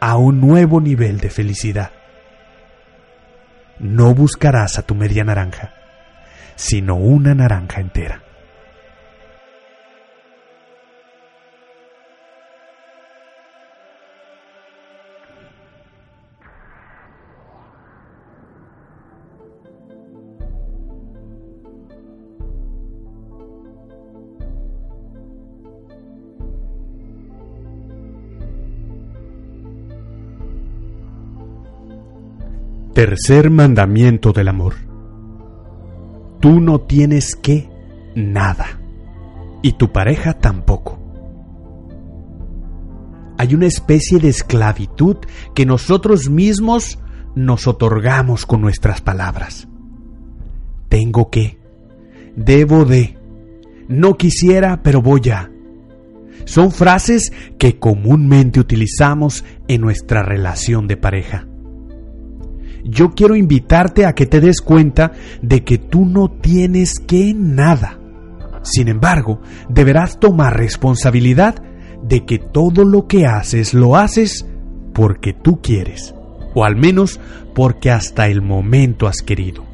a 0.00 0.16
un 0.16 0.40
nuevo 0.40 0.80
nivel 0.80 1.18
de 1.18 1.30
felicidad 1.30 1.90
no 3.80 4.14
buscarás 4.14 4.78
a 4.78 4.82
tu 4.82 4.94
media 4.94 5.24
naranja, 5.24 5.72
sino 6.54 6.96
una 6.96 7.34
naranja 7.34 7.80
entera. 7.80 8.22
Tercer 33.00 33.48
mandamiento 33.48 34.34
del 34.34 34.48
amor. 34.48 34.74
Tú 36.38 36.60
no 36.60 36.82
tienes 36.82 37.34
que 37.34 37.66
nada. 38.14 38.78
Y 39.62 39.72
tu 39.72 39.90
pareja 39.90 40.34
tampoco. 40.34 40.98
Hay 43.38 43.54
una 43.54 43.64
especie 43.64 44.18
de 44.18 44.28
esclavitud 44.28 45.16
que 45.54 45.64
nosotros 45.64 46.28
mismos 46.28 46.98
nos 47.34 47.66
otorgamos 47.66 48.44
con 48.44 48.60
nuestras 48.60 49.00
palabras. 49.00 49.66
Tengo 50.90 51.30
que. 51.30 51.58
Debo 52.36 52.84
de. 52.84 53.16
No 53.88 54.18
quisiera, 54.18 54.82
pero 54.82 55.00
voy 55.00 55.22
a. 55.30 55.50
Son 56.44 56.70
frases 56.70 57.32
que 57.58 57.78
comúnmente 57.78 58.60
utilizamos 58.60 59.42
en 59.68 59.80
nuestra 59.80 60.22
relación 60.22 60.86
de 60.86 60.98
pareja 60.98 61.46
yo 62.84 63.10
quiero 63.10 63.36
invitarte 63.36 64.06
a 64.06 64.14
que 64.14 64.26
te 64.26 64.40
des 64.40 64.60
cuenta 64.60 65.12
de 65.42 65.64
que 65.64 65.78
tú 65.78 66.04
no 66.04 66.30
tienes 66.30 66.98
que 66.98 67.34
nada. 67.34 67.98
Sin 68.62 68.88
embargo, 68.88 69.40
deberás 69.68 70.18
tomar 70.18 70.56
responsabilidad 70.56 71.62
de 72.02 72.24
que 72.24 72.38
todo 72.38 72.84
lo 72.84 73.06
que 73.06 73.26
haces 73.26 73.74
lo 73.74 73.96
haces 73.96 74.46
porque 74.94 75.32
tú 75.32 75.60
quieres, 75.60 76.14
o 76.54 76.64
al 76.64 76.76
menos 76.76 77.20
porque 77.54 77.90
hasta 77.90 78.28
el 78.28 78.42
momento 78.42 79.06
has 79.06 79.22
querido. 79.22 79.64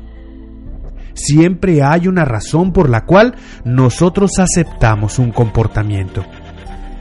Siempre 1.15 1.83
hay 1.83 2.09
una 2.09 2.25
razón 2.25 2.73
por 2.73 2.91
la 2.91 3.07
cual 3.07 3.37
nosotros 3.65 4.33
aceptamos 4.39 5.19
un 5.19 5.33
comportamiento. 5.33 6.25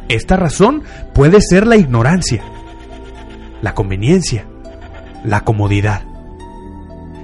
Esta 0.08 0.38
razón 0.38 0.84
puede 1.14 1.42
ser 1.42 1.68
la 1.68 1.76
ignorancia, 1.76 2.44
la 3.62 3.74
conveniencia, 3.74 4.48
la 5.26 5.42
comodidad. 5.42 6.04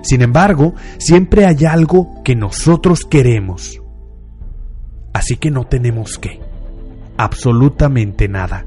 Sin 0.03 0.21
embargo, 0.21 0.73
siempre 0.97 1.45
hay 1.45 1.65
algo 1.65 2.21
que 2.23 2.35
nosotros 2.35 3.01
queremos. 3.05 3.81
Así 5.13 5.37
que 5.37 5.51
no 5.51 5.65
tenemos 5.65 6.17
que. 6.17 6.39
Absolutamente 7.17 8.27
nada. 8.27 8.65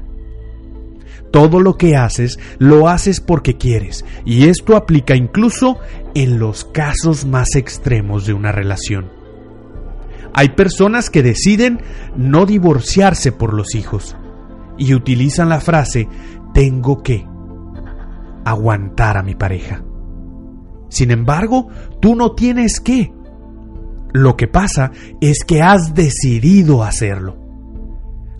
Todo 1.31 1.59
lo 1.59 1.77
que 1.77 1.97
haces 1.97 2.39
lo 2.59 2.87
haces 2.87 3.19
porque 3.19 3.57
quieres, 3.57 4.05
y 4.23 4.47
esto 4.47 4.77
aplica 4.77 5.15
incluso 5.15 5.79
en 6.13 6.39
los 6.39 6.63
casos 6.63 7.25
más 7.25 7.55
extremos 7.55 8.25
de 8.25 8.33
una 8.33 8.53
relación. 8.53 9.11
Hay 10.33 10.49
personas 10.49 11.09
que 11.09 11.23
deciden 11.23 11.81
no 12.15 12.45
divorciarse 12.45 13.33
por 13.33 13.53
los 13.53 13.75
hijos 13.75 14.15
y 14.77 14.93
utilizan 14.93 15.49
la 15.49 15.59
frase 15.59 16.07
tengo 16.53 17.03
que 17.03 17.25
aguantar 18.45 19.17
a 19.17 19.23
mi 19.23 19.35
pareja. 19.35 19.83
Sin 20.87 21.11
embargo, 21.11 21.67
tú 21.99 22.15
no 22.15 22.31
tienes 22.31 22.79
que. 22.79 23.11
Lo 24.13 24.37
que 24.37 24.47
pasa 24.47 24.91
es 25.19 25.43
que 25.43 25.61
has 25.61 25.93
decidido 25.93 26.83
hacerlo. 26.83 27.37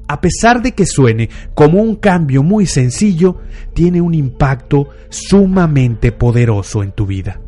A 0.07 0.21
pesar 0.21 0.61
de 0.61 0.73
que 0.73 0.85
suene 0.85 1.29
como 1.55 1.81
un 1.81 1.95
cambio 1.95 2.43
muy 2.43 2.67
sencillo, 2.67 3.39
tiene 3.73 3.99
un 3.99 4.13
impacto 4.13 4.87
sumamente 5.09 6.11
poderoso 6.11 6.83
en 6.83 6.91
tu 6.91 7.07
vida. 7.07 7.41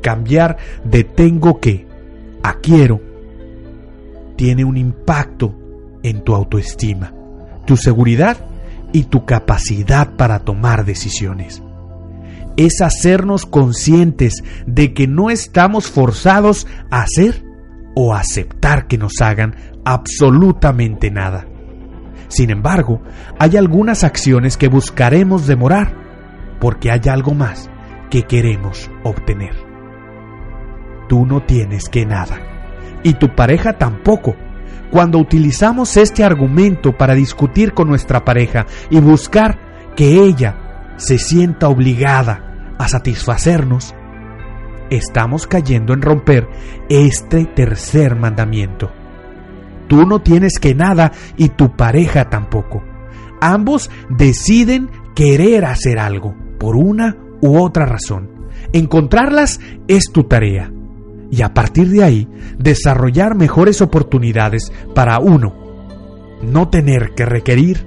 Cambiar 0.00 0.56
de 0.84 1.04
tengo 1.04 1.60
que 1.60 1.86
a 2.42 2.54
quiero 2.60 3.00
tiene 4.36 4.64
un 4.64 4.78
impacto 4.78 5.54
en 6.02 6.22
tu 6.22 6.34
autoestima, 6.34 7.12
tu 7.66 7.76
seguridad 7.76 8.49
y 8.92 9.04
tu 9.04 9.24
capacidad 9.24 10.16
para 10.16 10.40
tomar 10.40 10.84
decisiones. 10.84 11.62
Es 12.56 12.80
hacernos 12.82 13.46
conscientes 13.46 14.42
de 14.66 14.92
que 14.92 15.06
no 15.06 15.30
estamos 15.30 15.90
forzados 15.90 16.66
a 16.90 17.02
hacer 17.02 17.44
o 17.94 18.14
aceptar 18.14 18.86
que 18.86 18.98
nos 18.98 19.20
hagan 19.20 19.56
absolutamente 19.84 21.10
nada. 21.10 21.46
Sin 22.28 22.50
embargo, 22.50 23.02
hay 23.38 23.56
algunas 23.56 24.04
acciones 24.04 24.56
que 24.56 24.68
buscaremos 24.68 25.46
demorar 25.46 25.94
porque 26.60 26.90
hay 26.90 27.00
algo 27.08 27.34
más 27.34 27.70
que 28.10 28.22
queremos 28.22 28.90
obtener. 29.02 29.54
Tú 31.08 31.26
no 31.26 31.42
tienes 31.42 31.88
que 31.88 32.06
nada 32.06 32.38
y 33.02 33.14
tu 33.14 33.34
pareja 33.34 33.78
tampoco. 33.78 34.36
Cuando 34.90 35.18
utilizamos 35.18 35.96
este 35.96 36.24
argumento 36.24 36.96
para 36.96 37.14
discutir 37.14 37.74
con 37.74 37.88
nuestra 37.88 38.24
pareja 38.24 38.66
y 38.90 39.00
buscar 39.00 39.58
que 39.94 40.24
ella 40.24 40.94
se 40.96 41.18
sienta 41.18 41.68
obligada 41.68 42.74
a 42.78 42.88
satisfacernos, 42.88 43.94
estamos 44.90 45.46
cayendo 45.46 45.92
en 45.92 46.02
romper 46.02 46.48
este 46.88 47.44
tercer 47.44 48.16
mandamiento. 48.16 48.90
Tú 49.88 50.06
no 50.06 50.20
tienes 50.20 50.58
que 50.58 50.74
nada 50.74 51.12
y 51.36 51.50
tu 51.50 51.76
pareja 51.76 52.28
tampoco. 52.28 52.82
Ambos 53.40 53.90
deciden 54.08 54.90
querer 55.14 55.64
hacer 55.64 55.98
algo 55.98 56.34
por 56.58 56.76
una 56.76 57.16
u 57.40 57.58
otra 57.62 57.86
razón. 57.86 58.48
Encontrarlas 58.72 59.60
es 59.88 60.04
tu 60.12 60.24
tarea. 60.24 60.70
Y 61.30 61.42
a 61.42 61.54
partir 61.54 61.88
de 61.90 62.02
ahí, 62.02 62.28
desarrollar 62.58 63.36
mejores 63.36 63.80
oportunidades 63.80 64.72
para 64.94 65.18
uno, 65.20 65.54
no 66.42 66.68
tener 66.68 67.14
que 67.14 67.24
requerir, 67.24 67.86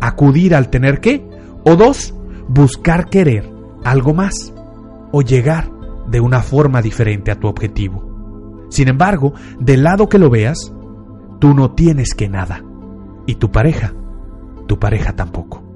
acudir 0.00 0.54
al 0.54 0.70
tener 0.70 1.00
que, 1.00 1.26
o 1.64 1.76
dos, 1.76 2.14
buscar 2.48 3.08
querer 3.08 3.50
algo 3.84 4.14
más, 4.14 4.54
o 5.12 5.22
llegar 5.22 5.70
de 6.08 6.20
una 6.20 6.40
forma 6.40 6.82
diferente 6.82 7.30
a 7.30 7.38
tu 7.38 7.46
objetivo. 7.48 8.66
Sin 8.70 8.88
embargo, 8.88 9.34
del 9.60 9.82
lado 9.82 10.08
que 10.08 10.18
lo 10.18 10.30
veas, 10.30 10.72
tú 11.40 11.54
no 11.54 11.72
tienes 11.72 12.14
que 12.14 12.28
nada. 12.28 12.62
Y 13.26 13.34
tu 13.34 13.50
pareja, 13.50 13.92
tu 14.66 14.78
pareja 14.78 15.14
tampoco. 15.14 15.71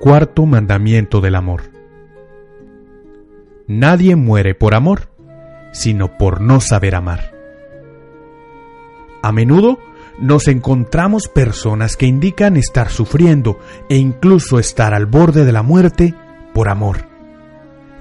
Cuarto 0.00 0.44
mandamiento 0.44 1.20
del 1.20 1.34
amor. 1.34 1.62
Nadie 3.66 4.16
muere 4.16 4.54
por 4.54 4.74
amor, 4.74 5.08
sino 5.72 6.18
por 6.18 6.40
no 6.40 6.60
saber 6.60 6.94
amar. 6.94 7.32
A 9.22 9.32
menudo 9.32 9.78
nos 10.18 10.48
encontramos 10.48 11.28
personas 11.28 11.96
que 11.96 12.06
indican 12.06 12.56
estar 12.56 12.90
sufriendo 12.90 13.58
e 13.88 13.96
incluso 13.96 14.58
estar 14.58 14.94
al 14.94 15.06
borde 15.06 15.44
de 15.44 15.52
la 15.52 15.62
muerte 15.62 16.14
por 16.52 16.68
amor. 16.68 17.08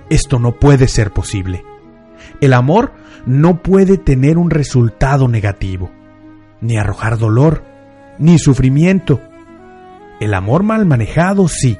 Esto 0.09 0.39
no 0.39 0.59
puede 0.59 0.87
ser 0.87 1.11
posible. 1.11 1.63
El 2.41 2.53
amor 2.53 2.91
no 3.25 3.61
puede 3.61 3.97
tener 3.97 4.37
un 4.37 4.49
resultado 4.49 5.27
negativo, 5.27 5.91
ni 6.59 6.77
arrojar 6.77 7.17
dolor, 7.17 7.63
ni 8.19 8.37
sufrimiento. 8.37 9.21
El 10.19 10.33
amor 10.33 10.63
mal 10.63 10.85
manejado 10.85 11.47
sí, 11.47 11.77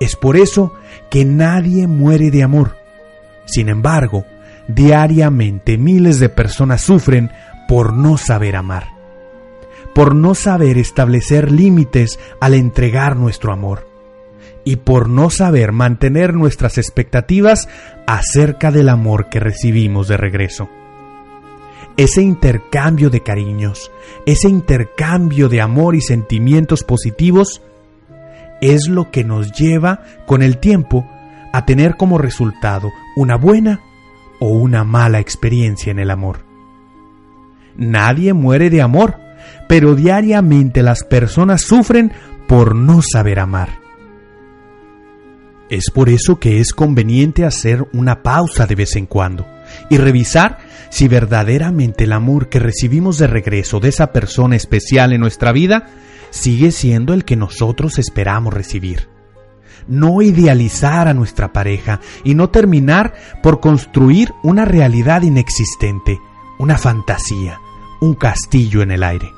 es 0.00 0.16
por 0.16 0.36
eso 0.36 0.72
que 1.10 1.24
nadie 1.24 1.86
muere 1.86 2.30
de 2.30 2.42
amor. 2.42 2.76
Sin 3.46 3.68
embargo, 3.68 4.24
diariamente 4.68 5.78
miles 5.78 6.20
de 6.20 6.28
personas 6.28 6.82
sufren 6.82 7.30
por 7.66 7.92
no 7.92 8.16
saber 8.18 8.56
amar, 8.56 8.88
por 9.94 10.14
no 10.14 10.34
saber 10.34 10.78
establecer 10.78 11.50
límites 11.50 12.18
al 12.40 12.54
entregar 12.54 13.16
nuestro 13.16 13.52
amor 13.52 13.86
y 14.64 14.76
por 14.76 15.08
no 15.08 15.30
saber 15.30 15.72
mantener 15.72 16.34
nuestras 16.34 16.78
expectativas 16.78 17.68
acerca 18.06 18.70
del 18.70 18.90
amor 18.90 19.28
que 19.28 19.40
recibimos 19.40 20.08
de 20.08 20.16
regreso. 20.16 20.68
Ese 21.96 22.22
intercambio 22.22 23.10
de 23.10 23.22
cariños, 23.22 23.90
ese 24.24 24.48
intercambio 24.48 25.48
de 25.48 25.60
amor 25.60 25.96
y 25.96 26.00
sentimientos 26.00 26.84
positivos 26.84 27.62
es 28.60 28.88
lo 28.88 29.10
que 29.10 29.24
nos 29.24 29.52
lleva 29.52 30.02
con 30.26 30.42
el 30.42 30.58
tiempo 30.58 31.08
a 31.52 31.64
tener 31.64 31.96
como 31.96 32.18
resultado 32.18 32.90
una 33.16 33.36
buena 33.36 33.80
o 34.40 34.48
una 34.48 34.84
mala 34.84 35.18
experiencia 35.18 35.90
en 35.90 35.98
el 35.98 36.10
amor. 36.10 36.44
Nadie 37.76 38.32
muere 38.32 38.70
de 38.70 38.82
amor, 38.82 39.18
pero 39.68 39.94
diariamente 39.94 40.82
las 40.82 41.04
personas 41.04 41.62
sufren 41.62 42.12
por 42.46 42.74
no 42.74 43.02
saber 43.02 43.38
amar. 43.38 43.80
Es 45.70 45.90
por 45.90 46.08
eso 46.08 46.40
que 46.40 46.60
es 46.60 46.72
conveniente 46.72 47.44
hacer 47.44 47.86
una 47.92 48.22
pausa 48.22 48.66
de 48.66 48.74
vez 48.74 48.96
en 48.96 49.06
cuando 49.06 49.46
y 49.90 49.98
revisar 49.98 50.58
si 50.88 51.08
verdaderamente 51.08 52.04
el 52.04 52.12
amor 52.14 52.48
que 52.48 52.58
recibimos 52.58 53.18
de 53.18 53.26
regreso 53.26 53.78
de 53.78 53.90
esa 53.90 54.12
persona 54.12 54.56
especial 54.56 55.12
en 55.12 55.20
nuestra 55.20 55.52
vida 55.52 55.90
sigue 56.30 56.72
siendo 56.72 57.14
el 57.14 57.24
que 57.24 57.36
nosotros 57.36 57.98
esperamos 57.98 58.52
recibir. 58.52 59.08
No 59.86 60.20
idealizar 60.22 61.08
a 61.08 61.14
nuestra 61.14 61.52
pareja 61.52 62.00
y 62.24 62.34
no 62.34 62.50
terminar 62.50 63.14
por 63.42 63.60
construir 63.60 64.32
una 64.42 64.64
realidad 64.64 65.22
inexistente, 65.22 66.18
una 66.58 66.76
fantasía, 66.76 67.58
un 68.00 68.14
castillo 68.14 68.82
en 68.82 68.90
el 68.90 69.02
aire. 69.02 69.32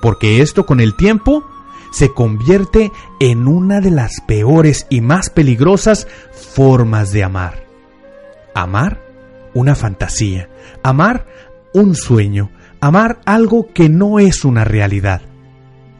Porque 0.00 0.40
esto 0.40 0.66
con 0.66 0.80
el 0.80 0.96
tiempo 0.96 1.44
se 1.90 2.12
convierte 2.12 2.92
en 3.18 3.48
una 3.48 3.80
de 3.80 3.90
las 3.90 4.20
peores 4.20 4.86
y 4.90 5.00
más 5.00 5.30
peligrosas 5.30 6.06
formas 6.32 7.12
de 7.12 7.24
amar. 7.24 7.64
Amar 8.54 9.02
una 9.54 9.74
fantasía, 9.74 10.48
amar 10.82 11.26
un 11.72 11.96
sueño, 11.96 12.50
amar 12.80 13.20
algo 13.24 13.72
que 13.72 13.88
no 13.88 14.20
es 14.20 14.44
una 14.44 14.64
realidad 14.64 15.22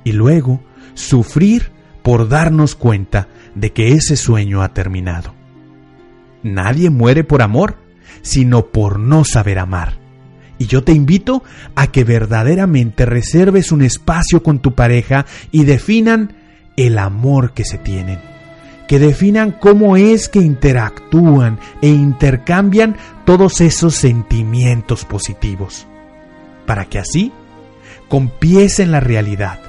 y 0.08 0.12
luego 0.12 0.62
sufrir 0.94 1.70
por 2.02 2.30
darnos 2.30 2.74
cuenta 2.74 3.28
de 3.54 3.74
que 3.74 3.92
ese 3.92 4.16
sueño 4.16 4.62
ha 4.62 4.72
terminado. 4.72 5.34
Nadie 6.42 6.88
muere 6.88 7.24
por 7.24 7.42
amor, 7.42 7.76
sino 8.22 8.68
por 8.68 8.98
no 8.98 9.24
saber 9.24 9.58
amar. 9.58 9.98
Y 10.56 10.66
yo 10.66 10.82
te 10.82 10.92
invito 10.92 11.44
a 11.74 11.88
que 11.88 12.04
verdaderamente 12.04 13.04
reserves 13.04 13.70
un 13.70 13.82
espacio 13.82 14.42
con 14.42 14.60
tu 14.60 14.74
pareja 14.74 15.26
y 15.52 15.64
definan 15.64 16.34
el 16.78 16.98
amor 16.98 17.52
que 17.52 17.66
se 17.66 17.76
tienen. 17.76 18.18
Que 18.88 18.98
definan 18.98 19.52
cómo 19.52 19.98
es 19.98 20.30
que 20.30 20.40
interactúan 20.40 21.58
e 21.82 21.88
intercambian 21.88 22.96
todos 23.26 23.60
esos 23.60 23.94
sentimientos 23.94 25.04
positivos. 25.04 25.86
Para 26.64 26.86
que 26.86 26.98
así, 26.98 27.30
con 28.08 28.30
pies 28.30 28.80
en 28.80 28.90
la 28.90 29.00
realidad, 29.00 29.67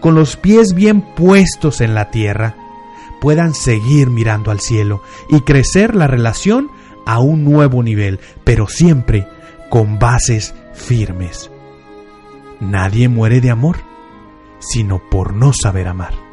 con 0.00 0.14
los 0.14 0.36
pies 0.36 0.74
bien 0.74 1.00
puestos 1.00 1.80
en 1.80 1.94
la 1.94 2.10
tierra, 2.10 2.56
puedan 3.20 3.54
seguir 3.54 4.10
mirando 4.10 4.50
al 4.50 4.60
cielo 4.60 5.02
y 5.28 5.40
crecer 5.40 5.94
la 5.94 6.06
relación 6.06 6.70
a 7.06 7.20
un 7.20 7.44
nuevo 7.44 7.82
nivel, 7.82 8.20
pero 8.44 8.68
siempre 8.68 9.26
con 9.70 9.98
bases 9.98 10.54
firmes. 10.74 11.50
Nadie 12.60 13.08
muere 13.08 13.40
de 13.40 13.50
amor, 13.50 13.76
sino 14.58 15.00
por 15.10 15.32
no 15.34 15.52
saber 15.52 15.88
amar. 15.88 16.27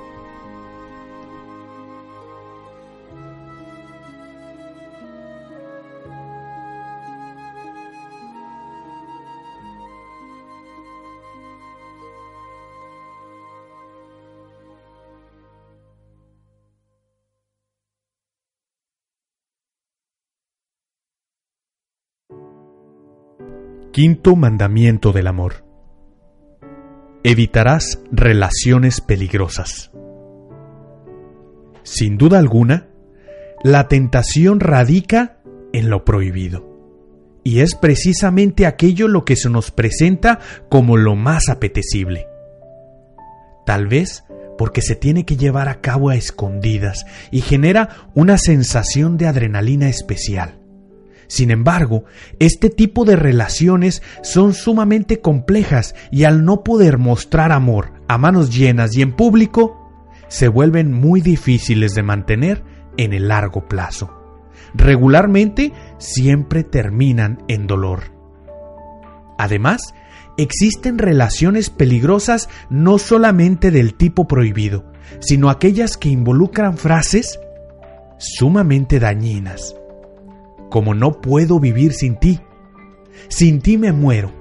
Quinto 23.95 24.35
mandamiento 24.35 25.13
del 25.13 25.25
amor. 25.25 25.63
Evitarás 27.23 28.01
relaciones 28.11 28.99
peligrosas. 28.99 29.89
Sin 31.83 32.17
duda 32.17 32.37
alguna, 32.39 32.89
la 33.63 33.87
tentación 33.87 34.59
radica 34.59 35.37
en 35.71 35.89
lo 35.89 36.03
prohibido. 36.03 36.67
Y 37.45 37.61
es 37.61 37.73
precisamente 37.73 38.65
aquello 38.65 39.07
lo 39.07 39.23
que 39.23 39.37
se 39.37 39.49
nos 39.49 39.71
presenta 39.71 40.41
como 40.67 40.97
lo 40.97 41.15
más 41.15 41.47
apetecible. 41.47 42.27
Tal 43.65 43.87
vez 43.87 44.25
porque 44.57 44.81
se 44.81 44.97
tiene 44.97 45.23
que 45.23 45.37
llevar 45.37 45.69
a 45.69 45.79
cabo 45.79 46.09
a 46.09 46.17
escondidas 46.17 47.05
y 47.31 47.39
genera 47.39 48.09
una 48.13 48.37
sensación 48.37 49.15
de 49.15 49.27
adrenalina 49.27 49.87
especial. 49.87 50.64
Sin 51.27 51.51
embargo, 51.51 52.05
este 52.39 52.69
tipo 52.69 53.05
de 53.05 53.15
relaciones 53.15 54.01
son 54.21 54.53
sumamente 54.53 55.21
complejas 55.21 55.95
y 56.11 56.23
al 56.23 56.45
no 56.45 56.63
poder 56.63 56.97
mostrar 56.97 57.51
amor 57.51 57.93
a 58.07 58.17
manos 58.17 58.55
llenas 58.55 58.95
y 58.95 59.01
en 59.01 59.13
público, 59.13 59.81
se 60.27 60.47
vuelven 60.47 60.91
muy 60.91 61.21
difíciles 61.21 61.93
de 61.93 62.03
mantener 62.03 62.63
en 62.97 63.13
el 63.13 63.27
largo 63.27 63.67
plazo. 63.67 64.11
Regularmente 64.73 65.73
siempre 65.97 66.63
terminan 66.63 67.43
en 67.47 67.67
dolor. 67.67 68.11
Además, 69.37 69.93
existen 70.37 70.97
relaciones 70.97 71.69
peligrosas 71.69 72.49
no 72.69 72.97
solamente 72.97 73.71
del 73.71 73.95
tipo 73.95 74.27
prohibido, 74.27 74.91
sino 75.19 75.49
aquellas 75.49 75.97
que 75.97 76.09
involucran 76.09 76.77
frases 76.77 77.39
sumamente 78.17 78.99
dañinas 78.99 79.75
como 80.75 80.93
no 80.93 81.21
puedo 81.21 81.61
vivir 81.61 81.93
sin 81.93 82.17
ti. 82.17 82.41
Sin 83.29 83.61
ti 83.61 83.77
me 83.77 83.93
muero. 83.93 84.33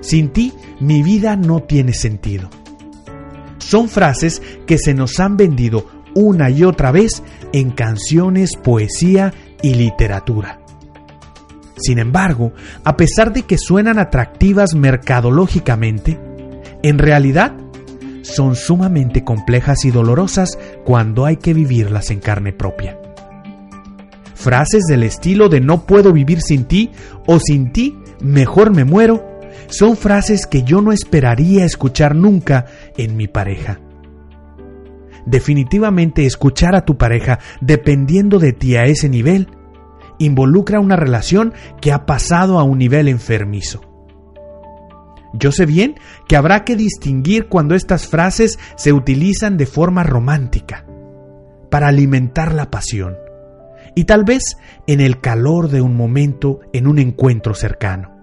Sin 0.00 0.30
ti 0.30 0.54
mi 0.80 1.02
vida 1.02 1.36
no 1.36 1.64
tiene 1.64 1.92
sentido. 1.92 2.48
Son 3.58 3.90
frases 3.90 4.40
que 4.66 4.78
se 4.78 4.94
nos 4.94 5.20
han 5.20 5.36
vendido 5.36 5.84
una 6.14 6.48
y 6.48 6.64
otra 6.64 6.92
vez 6.92 7.22
en 7.52 7.72
canciones, 7.72 8.56
poesía 8.56 9.34
y 9.60 9.74
literatura. 9.74 10.62
Sin 11.76 11.98
embargo, 11.98 12.54
a 12.82 12.96
pesar 12.96 13.30
de 13.34 13.42
que 13.42 13.58
suenan 13.58 13.98
atractivas 13.98 14.74
mercadológicamente, 14.74 16.18
en 16.82 16.98
realidad 16.98 17.52
son 18.22 18.56
sumamente 18.56 19.24
complejas 19.24 19.84
y 19.84 19.90
dolorosas 19.90 20.58
cuando 20.86 21.26
hay 21.26 21.36
que 21.36 21.52
vivirlas 21.52 22.08
en 22.10 22.20
carne 22.20 22.54
propia. 22.54 22.96
Frases 24.40 24.84
del 24.88 25.02
estilo 25.02 25.50
de 25.50 25.60
no 25.60 25.84
puedo 25.84 26.14
vivir 26.14 26.40
sin 26.40 26.64
ti 26.64 26.90
o 27.26 27.38
sin 27.38 27.72
ti 27.72 27.98
mejor 28.22 28.74
me 28.74 28.86
muero 28.86 29.38
son 29.68 29.98
frases 29.98 30.46
que 30.46 30.62
yo 30.62 30.80
no 30.80 30.92
esperaría 30.92 31.66
escuchar 31.66 32.16
nunca 32.16 32.64
en 32.96 33.18
mi 33.18 33.28
pareja. 33.28 33.80
Definitivamente 35.26 36.24
escuchar 36.24 36.74
a 36.74 36.86
tu 36.86 36.96
pareja 36.96 37.38
dependiendo 37.60 38.38
de 38.38 38.54
ti 38.54 38.76
a 38.76 38.84
ese 38.84 39.10
nivel 39.10 39.48
involucra 40.18 40.80
una 40.80 40.96
relación 40.96 41.52
que 41.82 41.92
ha 41.92 42.06
pasado 42.06 42.58
a 42.58 42.62
un 42.62 42.78
nivel 42.78 43.08
enfermizo. 43.08 43.82
Yo 45.34 45.52
sé 45.52 45.66
bien 45.66 45.96
que 46.26 46.36
habrá 46.36 46.64
que 46.64 46.76
distinguir 46.76 47.48
cuando 47.48 47.74
estas 47.74 48.08
frases 48.08 48.58
se 48.76 48.94
utilizan 48.94 49.58
de 49.58 49.66
forma 49.66 50.02
romántica, 50.02 50.86
para 51.70 51.88
alimentar 51.88 52.54
la 52.54 52.70
pasión, 52.70 53.16
y 53.94 54.04
tal 54.04 54.24
vez 54.24 54.56
en 54.86 55.00
el 55.00 55.20
calor 55.20 55.68
de 55.68 55.80
un 55.80 55.96
momento 55.96 56.60
en 56.72 56.86
un 56.86 56.98
encuentro 56.98 57.54
cercano. 57.54 58.20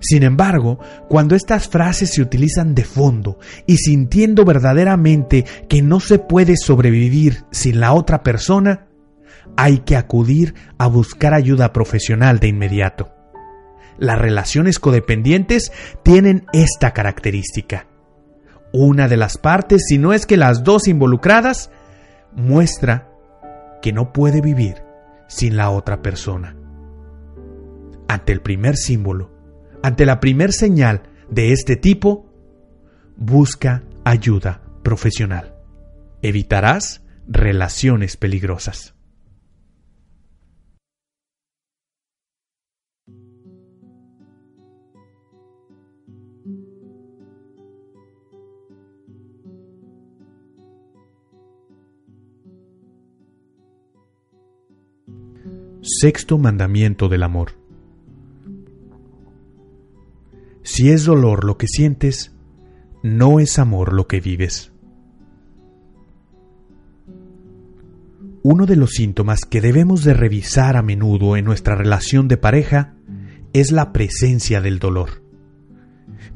Sin 0.00 0.22
embargo, 0.22 0.78
cuando 1.08 1.34
estas 1.34 1.68
frases 1.68 2.14
se 2.14 2.22
utilizan 2.22 2.74
de 2.74 2.84
fondo 2.84 3.38
y 3.66 3.76
sintiendo 3.76 4.44
verdaderamente 4.44 5.44
que 5.68 5.82
no 5.82 6.00
se 6.00 6.18
puede 6.18 6.56
sobrevivir 6.56 7.44
sin 7.50 7.80
la 7.80 7.92
otra 7.92 8.22
persona, 8.22 8.86
hay 9.56 9.80
que 9.80 9.96
acudir 9.96 10.54
a 10.78 10.86
buscar 10.86 11.34
ayuda 11.34 11.72
profesional 11.72 12.38
de 12.40 12.48
inmediato. 12.48 13.12
Las 13.98 14.18
relaciones 14.18 14.78
codependientes 14.78 15.70
tienen 16.02 16.46
esta 16.54 16.92
característica. 16.92 17.86
Una 18.72 19.06
de 19.08 19.18
las 19.18 19.36
partes, 19.36 19.84
si 19.86 19.98
no 19.98 20.14
es 20.14 20.24
que 20.24 20.38
las 20.38 20.64
dos 20.64 20.88
involucradas, 20.88 21.70
muestra 22.34 23.10
que 23.82 23.92
no 23.92 24.12
puede 24.12 24.40
vivir 24.40 24.89
sin 25.30 25.56
la 25.56 25.70
otra 25.70 26.02
persona. 26.02 26.56
Ante 28.08 28.32
el 28.32 28.42
primer 28.42 28.76
símbolo, 28.76 29.30
ante 29.82 30.04
la 30.04 30.18
primer 30.18 30.52
señal 30.52 31.04
de 31.30 31.52
este 31.52 31.76
tipo, 31.76 32.34
busca 33.16 33.84
ayuda 34.04 34.60
profesional. 34.82 35.54
Evitarás 36.20 37.04
relaciones 37.28 38.16
peligrosas. 38.16 38.94
Sexto 55.98 56.38
mandamiento 56.38 57.08
del 57.08 57.24
amor. 57.24 57.58
Si 60.62 60.90
es 60.90 61.04
dolor 61.04 61.44
lo 61.44 61.58
que 61.58 61.66
sientes, 61.66 62.32
no 63.02 63.40
es 63.40 63.58
amor 63.58 63.92
lo 63.92 64.06
que 64.06 64.20
vives. 64.20 64.72
Uno 68.42 68.66
de 68.66 68.76
los 68.76 68.90
síntomas 68.90 69.40
que 69.40 69.60
debemos 69.60 70.04
de 70.04 70.14
revisar 70.14 70.76
a 70.76 70.82
menudo 70.82 71.36
en 71.36 71.44
nuestra 71.44 71.74
relación 71.74 72.28
de 72.28 72.36
pareja 72.36 72.94
es 73.52 73.72
la 73.72 73.92
presencia 73.92 74.60
del 74.60 74.78
dolor. 74.78 75.24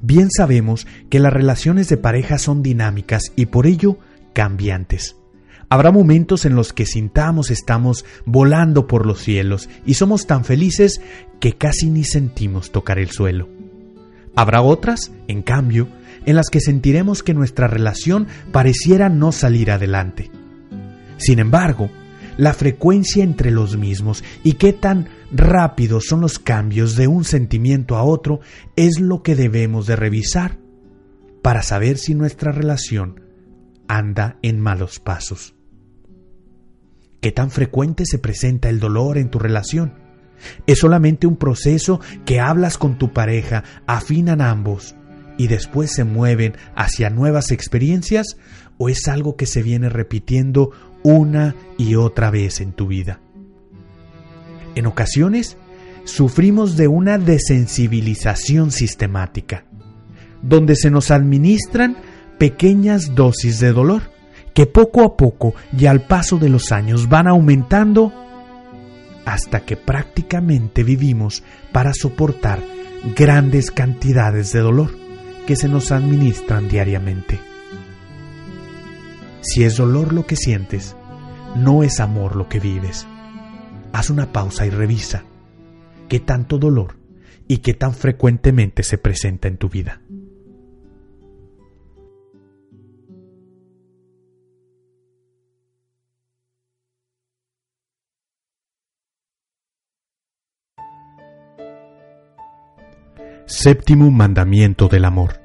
Bien 0.03 0.31
sabemos 0.33 0.89
que 1.11 1.21
las 1.21 1.33
relaciones 1.33 1.89
de 1.89 1.97
pareja 1.97 2.39
son 2.39 2.61
dinámicas 2.61 3.33
y 3.37 3.47
por 3.47 3.67
ello 3.67 3.99
cambiantes. 4.33 5.17
Habrá 5.69 5.91
momentos 5.91 6.45
en 6.45 6.55
los 6.55 6.73
que 6.73 6.87
sintamos 6.87 7.51
estamos 7.51 8.05
volando 8.25 8.87
por 8.87 9.07
los 9.07 9.21
cielos 9.21 9.69
y 9.87 9.95
somos 9.95 10.27
tan 10.27 10.45
felices 10.45 11.01
que 11.41 11.55
casi 11.55 11.91
ni 11.91 12.05
sentimos 12.05 12.71
tocar 12.71 12.99
el 12.99 13.11
suelo. 13.11 13.49
Habrá 14.37 14.63
otras, 14.63 15.13
en 15.29 15.43
cambio, 15.43 15.89
en 16.27 16.37
las 16.37 16.51
que 16.51 16.61
sentiremos 16.61 17.23
que 17.23 17.35
nuestra 17.35 17.69
relación 17.69 18.27
pareciera 18.53 19.09
no 19.09 19.33
salir 19.33 19.71
adelante. 19.71 20.31
Sin 21.19 21.39
embargo, 21.39 21.91
la 22.37 22.53
frecuencia 22.53 23.23
entre 23.23 23.51
los 23.51 23.77
mismos 23.77 24.25
y 24.43 24.55
qué 24.55 24.73
tan 24.73 25.09
rápidos 25.31 26.07
son 26.09 26.21
los 26.21 26.39
cambios 26.39 26.97
de 26.97 27.07
un 27.07 27.25
sentimiento 27.25 27.97
a 27.97 28.03
otro 28.03 28.41
es 28.75 29.01
lo 29.01 29.23
que 29.23 29.37
debemos 29.37 29.87
de 29.87 29.97
revisar 29.97 30.59
para 31.43 31.63
saber 31.63 31.97
si 31.99 32.15
nuestra 32.15 32.51
relación 32.51 33.24
anda 33.89 34.39
en 34.43 34.61
malos 34.61 35.01
pasos. 35.01 35.55
¿Qué 37.21 37.33
tan 37.33 37.51
frecuente 37.51 38.05
se 38.05 38.19
presenta 38.19 38.69
el 38.69 38.81
dolor 38.81 39.17
en 39.17 39.31
tu 39.31 39.39
relación? 39.39 39.95
¿Es 40.67 40.81
solamente 40.81 41.27
un 41.27 41.37
proceso 41.37 42.01
que 42.27 42.41
hablas 42.41 42.77
con 42.77 42.99
tu 42.99 43.13
pareja, 43.13 43.65
afinan 43.87 44.41
ambos 44.41 44.95
y 45.39 45.47
después 45.47 45.91
se 45.91 46.05
mueven 46.05 46.55
hacia 46.77 47.11
nuevas 47.11 47.51
experiencias? 47.51 48.37
¿O 48.77 48.89
es 48.89 49.09
algo 49.09 49.37
que 49.37 49.47
se 49.47 49.63
viene 49.63 49.89
repitiendo 49.89 50.71
una 51.03 51.55
y 51.79 51.95
otra 51.95 52.31
vez 52.31 52.61
en 52.61 52.73
tu 52.73 52.89
vida? 52.89 53.21
En 54.75 54.87
ocasiones, 54.87 55.57
sufrimos 56.05 56.77
de 56.77 56.89
una 56.89 57.19
desensibilización 57.19 58.71
sistemática, 58.71 59.65
donde 60.43 60.77
se 60.77 60.91
nos 60.91 61.11
administran 61.11 61.97
pequeñas 62.45 63.15
dosis 63.15 63.59
de 63.59 63.73
dolor 63.73 64.03
que 64.53 64.67
poco 64.67 65.03
a 65.03 65.17
poco 65.17 65.55
y 65.73 65.87
al 65.87 66.03
paso 66.03 66.37
de 66.37 66.51
los 66.51 66.73
años 66.73 67.09
van 67.09 67.27
aumentando 67.27 68.13
hasta 69.25 69.61
que 69.61 69.79
prácticamente 69.79 70.83
vivimos 70.85 71.43
para 71.73 71.95
soportar 71.95 72.63
grandes 73.17 73.71
cantidades 73.71 74.53
de 74.53 74.61
dolor 74.61 74.91
que 75.47 75.57
se 75.57 75.71
nos 75.71 75.91
administran 75.91 76.69
diariamente. 76.69 77.41
Si 79.41 79.65
es 79.65 79.79
dolor 79.79 80.13
lo 80.13 80.27
que 80.27 80.37
sientes, 80.37 80.97
no 81.57 81.83
es 81.83 81.99
amor 81.99 82.37
lo 82.37 82.51
que 82.51 82.61
vives. 82.61 83.07
Haz 83.95 84.11
una 84.11 84.35
pausa 84.35 84.67
y 84.67 84.69
revisa 84.69 85.25
qué 86.11 86.21
tanto 86.21 86.59
dolor 86.59 86.99
y 87.49 87.59
qué 87.59 87.73
tan 87.73 87.95
frecuentemente 87.95 88.83
se 88.83 88.99
presenta 88.99 89.49
en 89.49 89.57
tu 89.57 89.71
vida. 89.71 90.03
Séptimo 103.57 104.11
mandamiento 104.11 104.89
del 104.89 105.05
amor. 105.05 105.41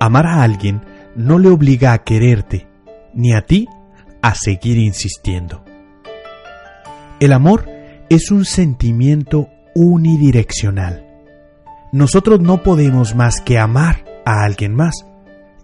Amar 0.00 0.26
a 0.26 0.42
alguien 0.42 0.82
no 1.14 1.38
le 1.38 1.48
obliga 1.48 1.92
a 1.92 2.02
quererte, 2.02 2.66
ni 3.14 3.34
a 3.34 3.42
ti 3.42 3.68
a 4.20 4.34
seguir 4.34 4.78
insistiendo. 4.78 5.62
El 7.20 7.34
amor 7.34 7.70
es 8.08 8.32
un 8.32 8.44
sentimiento 8.44 9.48
unidireccional. 9.76 11.06
Nosotros 11.92 12.40
no 12.40 12.64
podemos 12.64 13.14
más 13.14 13.40
que 13.40 13.60
amar 13.60 14.04
a 14.26 14.42
alguien 14.42 14.74
más 14.74 15.06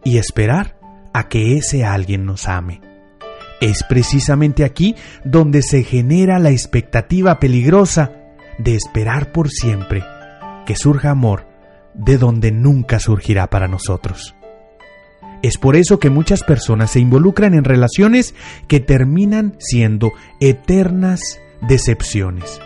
y 0.05 0.19
esperar 0.19 0.79
a 1.13 1.29
que 1.29 1.57
ese 1.57 1.85
alguien 1.85 2.27
nos 2.27 2.47
ame. 2.47 2.81
Es 3.61 3.83
precisamente 3.83 4.65
aquí 4.65 4.95
donde 5.25 5.63
se 5.63 5.83
genera 5.83 6.39
la 6.39 6.51
expectativa 6.51 7.41
peligrosa 7.41 8.13
de 8.59 8.77
esperar 8.77 9.33
por 9.33 9.51
siempre 9.51 10.05
que 10.69 10.77
surja 10.77 11.09
amor 11.09 11.47
de 11.95 12.19
donde 12.19 12.53
nunca 12.53 13.01
surgirá 13.01 13.49
para 13.49 13.69
nosotros. 13.69 14.35
Es 15.41 15.57
por 15.57 15.77
eso 15.77 15.99
que 15.99 16.11
muchas 16.11 16.43
personas 16.43 16.91
se 16.91 17.01
involucran 17.01 17.55
en 17.55 17.65
relaciones 17.65 18.35
que 18.67 18.79
terminan 18.79 19.55
siendo 19.59 20.13
eternas 20.41 21.41
decepciones, 21.67 22.61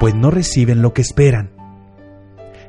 pues 0.00 0.14
no 0.14 0.30
reciben 0.30 0.80
lo 0.80 0.94
que 0.94 1.02
esperan. 1.02 1.50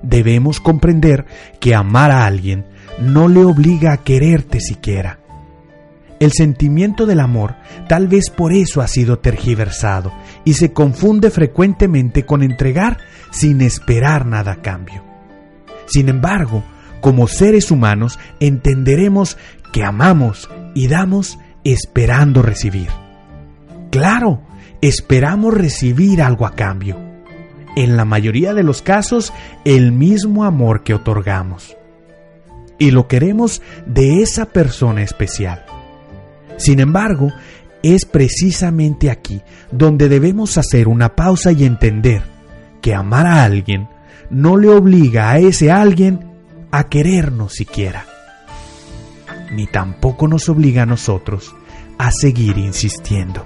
Debemos 0.01 0.59
comprender 0.59 1.25
que 1.61 1.73
amar 1.73 2.11
a 2.11 2.25
alguien 2.25 2.65
no 2.99 3.29
le 3.29 3.45
obliga 3.45 3.93
a 3.93 4.03
quererte 4.03 4.59
siquiera. 4.59 5.19
El 6.19 6.32
sentimiento 6.32 7.06
del 7.06 7.19
amor 7.19 7.56
tal 7.89 8.08
vez 8.08 8.30
por 8.30 8.54
eso 8.54 8.82
ha 8.82 8.88
sido 8.88 9.19
tergiversado 9.19 10.13
y 10.45 10.54
se 10.54 10.71
confunde 10.71 11.30
frecuentemente 11.30 12.25
con 12.25 12.41
entregar 12.41 12.99
sin 13.32 13.62
esperar 13.62 14.25
nada 14.25 14.54
a 14.54 14.62
cambio. 14.62 15.04
Sin 15.88 16.08
embargo, 16.08 16.63
como 17.01 17.28
seres 17.28 17.69
humanos 17.69 18.17
entenderemos 18.39 19.38
que 19.73 19.84
amamos 19.84 20.49
y 20.73 20.88
damos 20.88 21.38
esperando 21.65 22.41
recibir. 22.41 22.88
Claro, 23.91 24.41
esperamos 24.82 25.54
recibir 25.54 26.21
algo 26.21 26.45
a 26.45 26.56
cambio. 26.56 26.97
En 27.75 27.97
la 27.97 28.06
mayoría 28.06 28.54
de 28.54 28.63
los 28.63 28.82
casos, 28.82 29.34
el 29.65 29.91
mismo 29.91 30.45
amor 30.45 30.84
que 30.84 30.93
otorgamos. 30.93 31.75
Y 32.80 32.91
lo 32.91 33.08
queremos 33.08 33.62
de 33.86 34.21
esa 34.21 34.45
persona 34.45 35.04
especial. 35.04 35.64
Sin 36.57 36.79
embargo, 36.79 37.31
es 37.83 38.05
precisamente 38.05 39.11
aquí 39.11 39.41
donde 39.71 40.09
debemos 40.09 40.57
hacer 40.57 40.87
una 40.87 41.15
pausa 41.15 41.51
y 41.51 41.65
entender 41.65 42.23
que 42.81 42.93
amar 42.93 43.27
a 43.27 43.43
alguien 43.43 43.87
no 44.29 44.57
le 44.57 44.69
obliga 44.69 45.31
a 45.31 45.37
ese 45.37 45.71
alguien 45.71 46.31
a 46.71 46.85
querernos 46.85 47.53
siquiera, 47.53 48.05
ni 49.51 49.67
tampoco 49.67 50.27
nos 50.27 50.49
obliga 50.49 50.83
a 50.83 50.85
nosotros 50.87 51.55
a 51.97 52.11
seguir 52.11 52.57
insistiendo. 52.57 53.45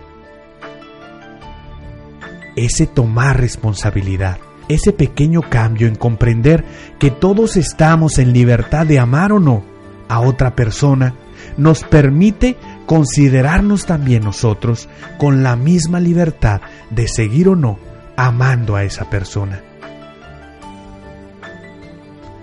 Ese 2.55 2.87
tomar 2.87 3.39
responsabilidad, 3.39 4.39
ese 4.67 4.91
pequeño 4.91 5.41
cambio 5.49 5.87
en 5.87 5.95
comprender 5.95 6.65
que 6.97 7.11
todos 7.11 7.57
estamos 7.57 8.17
en 8.17 8.33
libertad 8.33 8.85
de 8.85 8.99
amar 8.99 9.31
o 9.31 9.39
no 9.39 9.63
a 10.07 10.21
otra 10.21 10.55
persona, 10.55 11.15
nos 11.57 11.83
permite 11.83 12.57
considerarnos 12.89 13.85
también 13.85 14.23
nosotros 14.23 14.89
con 15.19 15.43
la 15.43 15.55
misma 15.55 15.99
libertad 15.99 16.61
de 16.89 17.07
seguir 17.07 17.47
o 17.47 17.55
no 17.55 17.77
amando 18.17 18.75
a 18.75 18.83
esa 18.83 19.11
persona. 19.11 19.61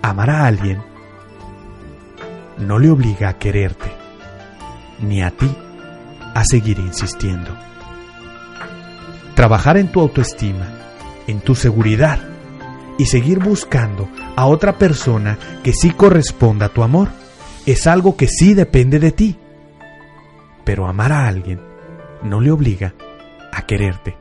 Amar 0.01 0.29
a 0.29 0.47
alguien 0.47 0.81
no 2.59 2.79
le 2.79 2.89
obliga 2.89 3.27
a 3.27 3.37
quererte, 3.37 3.91
ni 5.01 5.21
a 5.21 5.31
ti 5.31 5.53
a 6.33 6.45
seguir 6.45 6.79
insistiendo. 6.79 7.51
Trabajar 9.35 9.75
en 9.75 9.91
tu 9.91 9.99
autoestima, 9.99 10.69
en 11.27 11.41
tu 11.41 11.55
seguridad 11.55 12.19
y 12.97 13.07
seguir 13.07 13.39
buscando 13.39 14.07
a 14.37 14.45
otra 14.45 14.77
persona 14.77 15.37
que 15.61 15.73
sí 15.73 15.89
corresponda 15.89 16.67
a 16.67 16.69
tu 16.69 16.83
amor 16.83 17.09
es 17.65 17.85
algo 17.85 18.15
que 18.15 18.29
sí 18.29 18.53
depende 18.53 18.99
de 18.99 19.11
ti 19.11 19.37
pero 20.67 20.85
amar 20.85 21.13
a 21.13 21.29
alguien 21.29 21.61
no 22.23 22.41
le 22.41 22.51
obliga 22.51 22.93
a 23.53 23.61
quererte, 23.65 24.17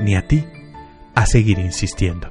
ni 0.00 0.16
a 0.16 0.26
ti 0.26 0.42
a 1.14 1.26
seguir 1.26 1.58
insistiendo. 1.58 2.30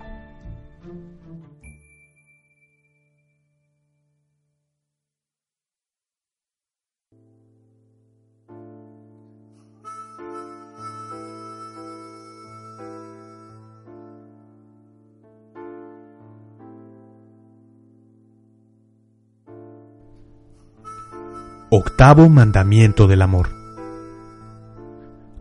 Octavo 21.69 22.29
mandamiento 22.29 23.05
del 23.05 23.21
amor 23.21 23.58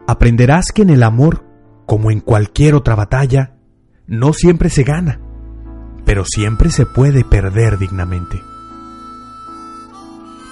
aprenderás 0.09 0.73
que 0.73 0.81
en 0.81 0.89
el 0.89 1.03
amor, 1.03 1.45
como 1.85 2.11
en 2.11 2.21
cualquier 2.21 2.75
otra 2.75 2.95
batalla, 2.95 3.59
no 4.07 4.33
siempre 4.33 4.71
se 4.71 4.83
gana, 4.83 5.21
pero 6.07 6.25
siempre 6.25 6.71
se 6.71 6.87
puede 6.87 7.25
perder 7.25 7.77
dignamente. 7.77 8.41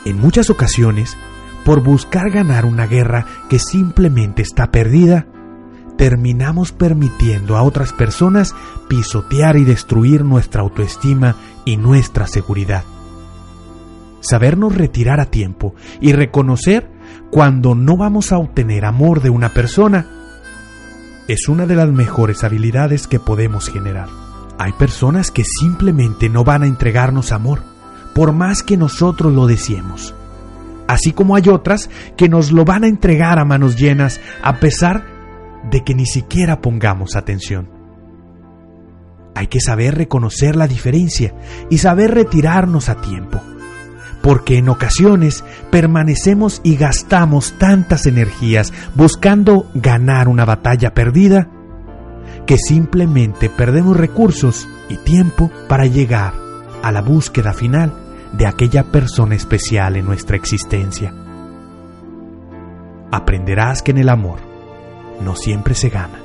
En 0.05 0.21
muchas 0.21 0.51
ocasiones, 0.51 1.16
por 1.64 1.83
buscar 1.83 2.31
ganar 2.31 2.66
una 2.66 2.87
guerra 2.87 3.25
que 3.49 3.59
simplemente 3.59 4.42
está 4.42 4.71
perdida, 4.71 5.27
terminamos 5.97 6.73
permitiendo 6.73 7.57
a 7.57 7.62
otras 7.62 7.95
personas 7.95 8.55
pisotear 8.88 9.57
y 9.57 9.64
destruir 9.64 10.23
nuestra 10.23 10.61
autoestima 10.61 11.35
y 11.64 11.79
nuestra 11.79 12.27
seguridad. 12.27 12.85
Sabernos 14.21 14.77
retirar 14.77 15.19
a 15.19 15.31
tiempo 15.31 15.75
y 15.99 16.12
reconocer 16.12 16.90
cuando 17.30 17.74
no 17.74 17.96
vamos 17.96 18.32
a 18.32 18.38
obtener 18.38 18.84
amor 18.84 19.20
de 19.20 19.30
una 19.30 19.50
persona, 19.50 20.06
es 21.28 21.48
una 21.48 21.66
de 21.66 21.74
las 21.74 21.88
mejores 21.88 22.44
habilidades 22.44 23.06
que 23.06 23.18
podemos 23.18 23.68
generar. 23.68 24.08
Hay 24.58 24.72
personas 24.72 25.30
que 25.30 25.44
simplemente 25.44 26.28
no 26.28 26.44
van 26.44 26.62
a 26.62 26.66
entregarnos 26.66 27.32
amor, 27.32 27.62
por 28.14 28.32
más 28.32 28.62
que 28.62 28.76
nosotros 28.76 29.32
lo 29.32 29.46
deseemos. 29.46 30.14
Así 30.86 31.12
como 31.12 31.34
hay 31.34 31.48
otras 31.48 31.90
que 32.16 32.28
nos 32.28 32.52
lo 32.52 32.64
van 32.64 32.84
a 32.84 32.88
entregar 32.88 33.38
a 33.38 33.44
manos 33.44 33.76
llenas 33.76 34.20
a 34.42 34.60
pesar 34.60 35.04
de 35.70 35.82
que 35.82 35.94
ni 35.94 36.06
siquiera 36.06 36.60
pongamos 36.60 37.16
atención. 37.16 37.68
Hay 39.34 39.48
que 39.48 39.60
saber 39.60 39.96
reconocer 39.96 40.56
la 40.56 40.68
diferencia 40.68 41.34
y 41.68 41.78
saber 41.78 42.14
retirarnos 42.14 42.88
a 42.88 43.00
tiempo, 43.00 43.42
porque 44.26 44.58
en 44.58 44.68
ocasiones 44.68 45.44
permanecemos 45.70 46.60
y 46.64 46.74
gastamos 46.74 47.54
tantas 47.58 48.06
energías 48.06 48.72
buscando 48.96 49.70
ganar 49.72 50.26
una 50.26 50.44
batalla 50.44 50.92
perdida 50.94 51.48
que 52.44 52.58
simplemente 52.58 53.48
perdemos 53.48 53.96
recursos 53.96 54.68
y 54.88 54.96
tiempo 54.96 55.48
para 55.68 55.86
llegar 55.86 56.34
a 56.82 56.90
la 56.90 57.02
búsqueda 57.02 57.52
final 57.52 57.92
de 58.32 58.48
aquella 58.48 58.90
persona 58.90 59.36
especial 59.36 59.94
en 59.94 60.06
nuestra 60.06 60.36
existencia. 60.36 61.14
Aprenderás 63.12 63.80
que 63.80 63.92
en 63.92 63.98
el 63.98 64.08
amor 64.08 64.40
no 65.20 65.36
siempre 65.36 65.76
se 65.76 65.88
gana, 65.88 66.18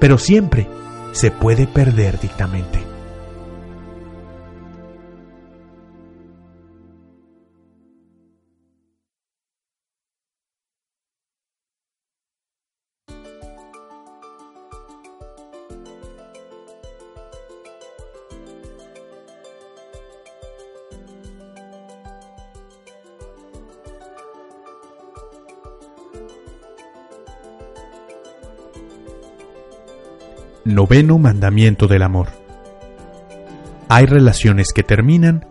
pero 0.00 0.18
siempre 0.18 0.68
se 1.12 1.30
puede 1.30 1.68
perder 1.68 2.18
dignamente. 2.18 2.93
Noveno 30.74 31.18
Mandamiento 31.18 31.86
del 31.86 32.02
Amor. 32.02 32.30
Hay 33.88 34.06
relaciones 34.06 34.72
que 34.74 34.82
terminan 34.82 35.46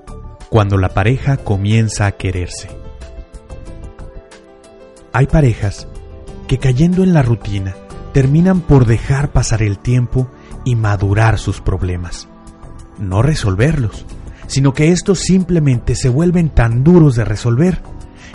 cuando 0.50 0.78
la 0.78 0.90
pareja 0.90 1.38
comienza 1.38 2.08
a 2.08 2.12
quererse. 2.12 2.68
Hay 5.14 5.28
parejas 5.28 5.88
que 6.48 6.58
cayendo 6.58 7.04
en 7.04 7.14
la 7.14 7.22
rutina 7.22 7.74
terminan 8.12 8.60
por 8.60 8.86
dejar 8.86 9.32
pasar 9.32 9.64
el 9.64 9.80
tiempo 9.80 10.30
y 10.66 10.76
madurar 10.76 11.40
sus 11.40 11.62
problemas. 11.62 12.28
No 13.00 13.22
resolverlos, 13.22 14.06
sino 14.48 14.74
que 14.74 14.92
estos 14.92 15.20
simplemente 15.20 15.96
se 15.96 16.10
vuelven 16.10 16.50
tan 16.50 16.84
duros 16.84 17.16
de 17.16 17.24
resolver 17.24 17.82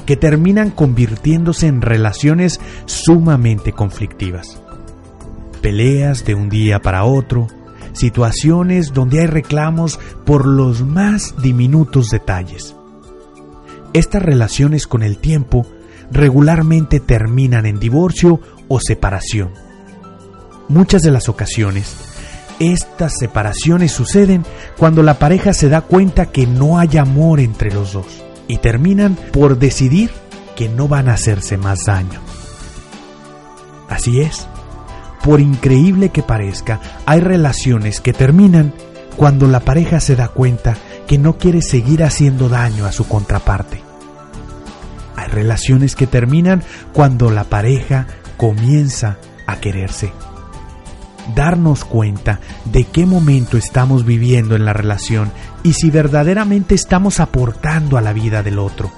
que 0.06 0.16
terminan 0.16 0.70
convirtiéndose 0.70 1.66
en 1.66 1.82
relaciones 1.82 2.58
sumamente 2.86 3.72
conflictivas 3.72 4.62
peleas 5.58 6.24
de 6.24 6.34
un 6.34 6.48
día 6.48 6.80
para 6.80 7.04
otro, 7.04 7.48
situaciones 7.92 8.92
donde 8.92 9.20
hay 9.20 9.26
reclamos 9.26 9.98
por 10.24 10.46
los 10.46 10.82
más 10.82 11.34
diminutos 11.42 12.08
detalles. 12.08 12.74
Estas 13.92 14.22
relaciones 14.22 14.86
con 14.86 15.02
el 15.02 15.18
tiempo 15.18 15.66
regularmente 16.10 17.00
terminan 17.00 17.66
en 17.66 17.78
divorcio 17.78 18.40
o 18.68 18.80
separación. 18.80 19.50
Muchas 20.68 21.02
de 21.02 21.10
las 21.10 21.28
ocasiones, 21.28 21.96
estas 22.58 23.18
separaciones 23.18 23.92
suceden 23.92 24.44
cuando 24.76 25.02
la 25.02 25.18
pareja 25.18 25.52
se 25.52 25.68
da 25.68 25.80
cuenta 25.80 26.26
que 26.26 26.46
no 26.46 26.78
hay 26.78 26.98
amor 26.98 27.40
entre 27.40 27.72
los 27.72 27.92
dos 27.92 28.22
y 28.48 28.58
terminan 28.58 29.16
por 29.32 29.58
decidir 29.58 30.10
que 30.56 30.68
no 30.68 30.88
van 30.88 31.08
a 31.08 31.14
hacerse 31.14 31.56
más 31.56 31.84
daño. 31.86 32.20
Así 33.88 34.20
es, 34.20 34.46
por 35.22 35.40
increíble 35.40 36.10
que 36.10 36.22
parezca, 36.22 36.80
hay 37.06 37.20
relaciones 37.20 38.00
que 38.00 38.12
terminan 38.12 38.72
cuando 39.16 39.48
la 39.48 39.60
pareja 39.60 40.00
se 40.00 40.16
da 40.16 40.28
cuenta 40.28 40.76
que 41.06 41.18
no 41.18 41.38
quiere 41.38 41.60
seguir 41.62 42.04
haciendo 42.04 42.48
daño 42.48 42.86
a 42.86 42.92
su 42.92 43.08
contraparte. 43.08 43.82
Hay 45.16 45.28
relaciones 45.28 45.96
que 45.96 46.06
terminan 46.06 46.62
cuando 46.92 47.30
la 47.30 47.44
pareja 47.44 48.06
comienza 48.36 49.18
a 49.46 49.56
quererse. 49.56 50.12
Darnos 51.34 51.84
cuenta 51.84 52.38
de 52.64 52.84
qué 52.84 53.04
momento 53.04 53.58
estamos 53.58 54.06
viviendo 54.06 54.54
en 54.54 54.64
la 54.64 54.72
relación 54.72 55.32
y 55.62 55.72
si 55.72 55.90
verdaderamente 55.90 56.74
estamos 56.74 57.20
aportando 57.20 57.98
a 57.98 58.00
la 58.00 58.12
vida 58.12 58.42
del 58.42 58.58
otro. 58.58 58.92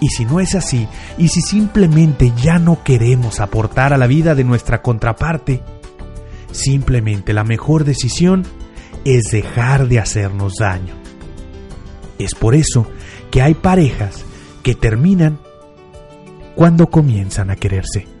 Y 0.00 0.08
si 0.08 0.24
no 0.24 0.40
es 0.40 0.54
así, 0.54 0.86
y 1.16 1.28
si 1.28 1.40
simplemente 1.40 2.32
ya 2.36 2.58
no 2.58 2.82
queremos 2.84 3.40
aportar 3.40 3.92
a 3.92 3.98
la 3.98 4.06
vida 4.06 4.34
de 4.34 4.44
nuestra 4.44 4.80
contraparte, 4.80 5.62
simplemente 6.52 7.32
la 7.32 7.44
mejor 7.44 7.84
decisión 7.84 8.44
es 9.04 9.24
dejar 9.32 9.88
de 9.88 9.98
hacernos 9.98 10.54
daño. 10.60 10.94
Es 12.18 12.34
por 12.34 12.54
eso 12.54 12.86
que 13.30 13.42
hay 13.42 13.54
parejas 13.54 14.24
que 14.62 14.74
terminan 14.74 15.38
cuando 16.54 16.90
comienzan 16.90 17.50
a 17.50 17.56
quererse. 17.56 18.17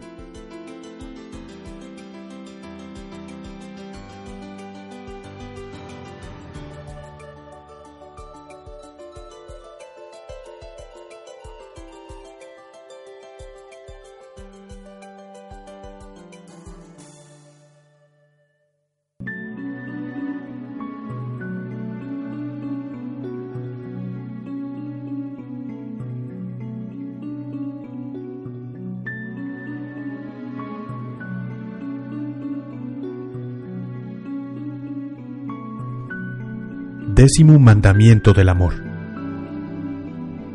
Décimo 37.28 37.58
mandamiento 37.58 38.32
del 38.32 38.48
amor. 38.48 38.72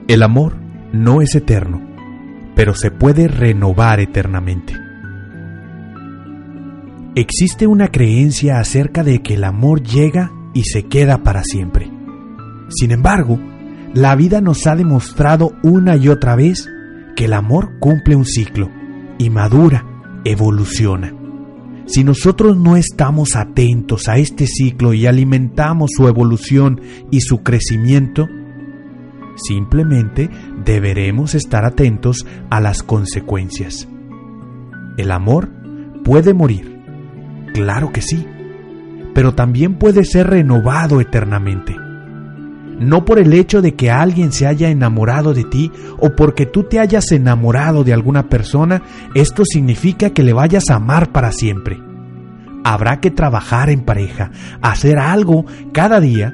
El 0.08 0.24
amor 0.24 0.56
no 0.92 1.22
es 1.22 1.36
eterno, 1.36 1.80
pero 2.56 2.74
se 2.74 2.90
puede 2.90 3.28
renovar 3.28 4.00
eternamente. 4.00 4.74
Existe 7.14 7.68
una 7.68 7.90
creencia 7.90 8.58
acerca 8.58 9.04
de 9.04 9.22
que 9.22 9.36
el 9.36 9.44
amor 9.44 9.84
llega 9.84 10.32
y 10.56 10.64
se 10.64 10.88
queda 10.88 11.22
para 11.22 11.44
siempre. 11.44 11.92
Sin 12.70 12.90
embargo, 12.90 13.38
la 13.94 14.16
vida 14.16 14.42
nos 14.42 14.66
ha 14.66 14.76
demostrado 14.76 15.52
una 15.62 15.96
y 15.96 16.10
otra 16.10 16.36
vez 16.36 16.68
que 17.16 17.26
el 17.26 17.34
amor 17.34 17.78
cumple 17.78 18.16
un 18.16 18.26
ciclo 18.26 18.72
y 19.20 19.30
madura, 19.30 19.86
evoluciona. 20.26 21.23
Si 21.86 22.04
nosotros 22.04 22.58
no 22.58 22.78
estamos 22.78 23.36
atentos 23.36 24.08
a 24.08 24.18
este 24.18 24.48
ciclo 24.48 24.94
y 24.94 25.06
alimentamos 25.06 25.92
su 25.96 26.08
evolución 26.08 26.82
y 27.12 27.22
su 27.22 27.44
crecimiento, 27.44 28.28
simplemente 29.36 30.30
deberemos 30.64 31.36
estar 31.36 31.66
atentos 31.66 32.26
a 32.50 32.62
las 32.62 32.84
consecuencias. 32.84 33.88
El 34.98 35.12
amor 35.12 35.50
puede 36.04 36.34
morir, 36.34 36.80
claro 37.54 37.92
que 37.92 38.02
sí, 38.02 38.26
pero 39.14 39.36
también 39.36 39.76
puede 39.76 40.06
ser 40.06 40.28
renovado 40.28 41.02
eternamente. 41.02 41.76
No 42.80 43.06
por 43.06 43.20
el 43.20 43.34
hecho 43.34 43.62
de 43.62 43.76
que 43.76 43.92
alguien 43.92 44.32
se 44.32 44.48
haya 44.48 44.70
enamorado 44.70 45.34
de 45.34 45.44
ti 45.44 45.72
o 46.00 46.16
porque 46.16 46.46
tú 46.46 46.64
te 46.64 46.80
hayas 46.80 47.12
enamorado 47.12 47.84
de 47.84 47.94
alguna 47.94 48.30
persona, 48.30 48.82
esto 49.16 49.44
significa 49.46 50.10
que 50.12 50.24
le 50.24 50.34
vayas 50.34 50.70
a 50.70 50.76
amar 50.76 51.12
para 51.12 51.32
siempre. 51.32 51.80
Habrá 52.64 53.00
que 53.00 53.12
trabajar 53.12 53.70
en 53.70 53.82
pareja, 53.82 54.32
hacer 54.62 54.98
algo 54.98 55.46
cada 55.74 56.00
día 56.00 56.34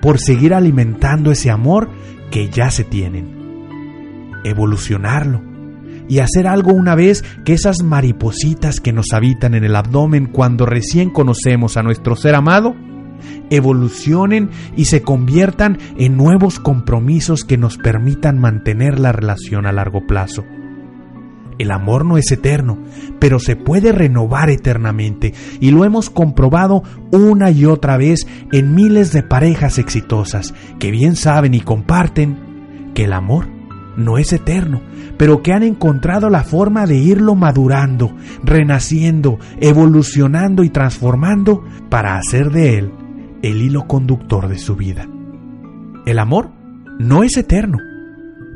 por 0.00 0.18
seguir 0.18 0.54
alimentando 0.54 1.30
ese 1.30 1.50
amor 1.50 1.90
que 2.30 2.48
ya 2.48 2.70
se 2.70 2.84
tienen. 2.84 3.38
Evolucionarlo 4.44 5.42
y 6.08 6.18
hacer 6.18 6.48
algo 6.48 6.72
una 6.72 6.96
vez 6.96 7.24
que 7.44 7.52
esas 7.52 7.84
maripositas 7.84 8.80
que 8.80 8.92
nos 8.92 9.12
habitan 9.12 9.54
en 9.54 9.62
el 9.62 9.76
abdomen 9.76 10.26
cuando 10.26 10.66
recién 10.66 11.10
conocemos 11.10 11.76
a 11.76 11.82
nuestro 11.82 12.16
ser 12.16 12.34
amado 12.34 12.74
evolucionen 13.50 14.50
y 14.76 14.86
se 14.86 15.02
conviertan 15.02 15.78
en 15.96 16.16
nuevos 16.16 16.60
compromisos 16.60 17.44
que 17.44 17.58
nos 17.58 17.76
permitan 17.78 18.38
mantener 18.38 18.98
la 18.98 19.12
relación 19.12 19.66
a 19.66 19.72
largo 19.72 20.06
plazo. 20.06 20.44
El 21.60 21.72
amor 21.72 22.06
no 22.06 22.16
es 22.16 22.32
eterno, 22.32 22.78
pero 23.18 23.38
se 23.38 23.54
puede 23.54 23.92
renovar 23.92 24.48
eternamente 24.48 25.34
y 25.60 25.72
lo 25.72 25.84
hemos 25.84 26.08
comprobado 26.08 26.82
una 27.12 27.50
y 27.50 27.66
otra 27.66 27.98
vez 27.98 28.26
en 28.50 28.74
miles 28.74 29.12
de 29.12 29.22
parejas 29.22 29.76
exitosas 29.76 30.54
que 30.78 30.90
bien 30.90 31.16
saben 31.16 31.52
y 31.52 31.60
comparten 31.60 32.38
que 32.94 33.04
el 33.04 33.12
amor 33.12 33.46
no 33.98 34.16
es 34.16 34.32
eterno, 34.32 34.80
pero 35.18 35.42
que 35.42 35.52
han 35.52 35.62
encontrado 35.62 36.30
la 36.30 36.44
forma 36.44 36.86
de 36.86 36.96
irlo 36.96 37.34
madurando, 37.34 38.16
renaciendo, 38.42 39.38
evolucionando 39.60 40.64
y 40.64 40.70
transformando 40.70 41.62
para 41.90 42.16
hacer 42.16 42.50
de 42.52 42.78
él 42.78 42.92
el 43.42 43.62
hilo 43.62 43.86
conductor 43.86 44.48
de 44.48 44.58
su 44.58 44.76
vida. 44.76 45.08
El 46.06 46.18
amor 46.18 46.50
no 46.98 47.22
es 47.22 47.36
eterno, 47.36 47.78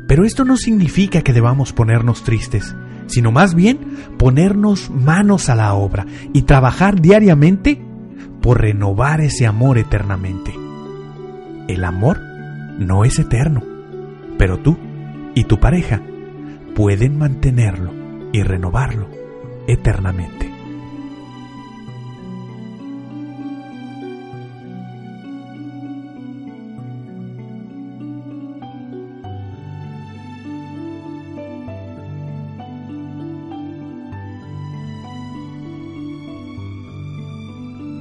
pero 0.07 0.23
esto 0.23 0.45
no 0.45 0.57
significa 0.57 1.21
que 1.21 1.33
debamos 1.33 1.73
ponernos 1.73 2.23
tristes, 2.23 2.75
sino 3.07 3.31
más 3.31 3.55
bien 3.55 3.79
ponernos 4.17 4.89
manos 4.89 5.49
a 5.49 5.55
la 5.55 5.73
obra 5.73 6.05
y 6.33 6.43
trabajar 6.43 7.01
diariamente 7.01 7.81
por 8.41 8.61
renovar 8.61 9.21
ese 9.21 9.47
amor 9.47 9.77
eternamente. 9.77 10.53
El 11.67 11.83
amor 11.83 12.19
no 12.77 13.05
es 13.05 13.17
eterno, 13.17 13.63
pero 14.37 14.59
tú 14.59 14.77
y 15.33 15.45
tu 15.45 15.59
pareja 15.59 16.01
pueden 16.75 17.17
mantenerlo 17.17 17.91
y 18.31 18.43
renovarlo 18.43 19.07
eternamente. 19.67 20.54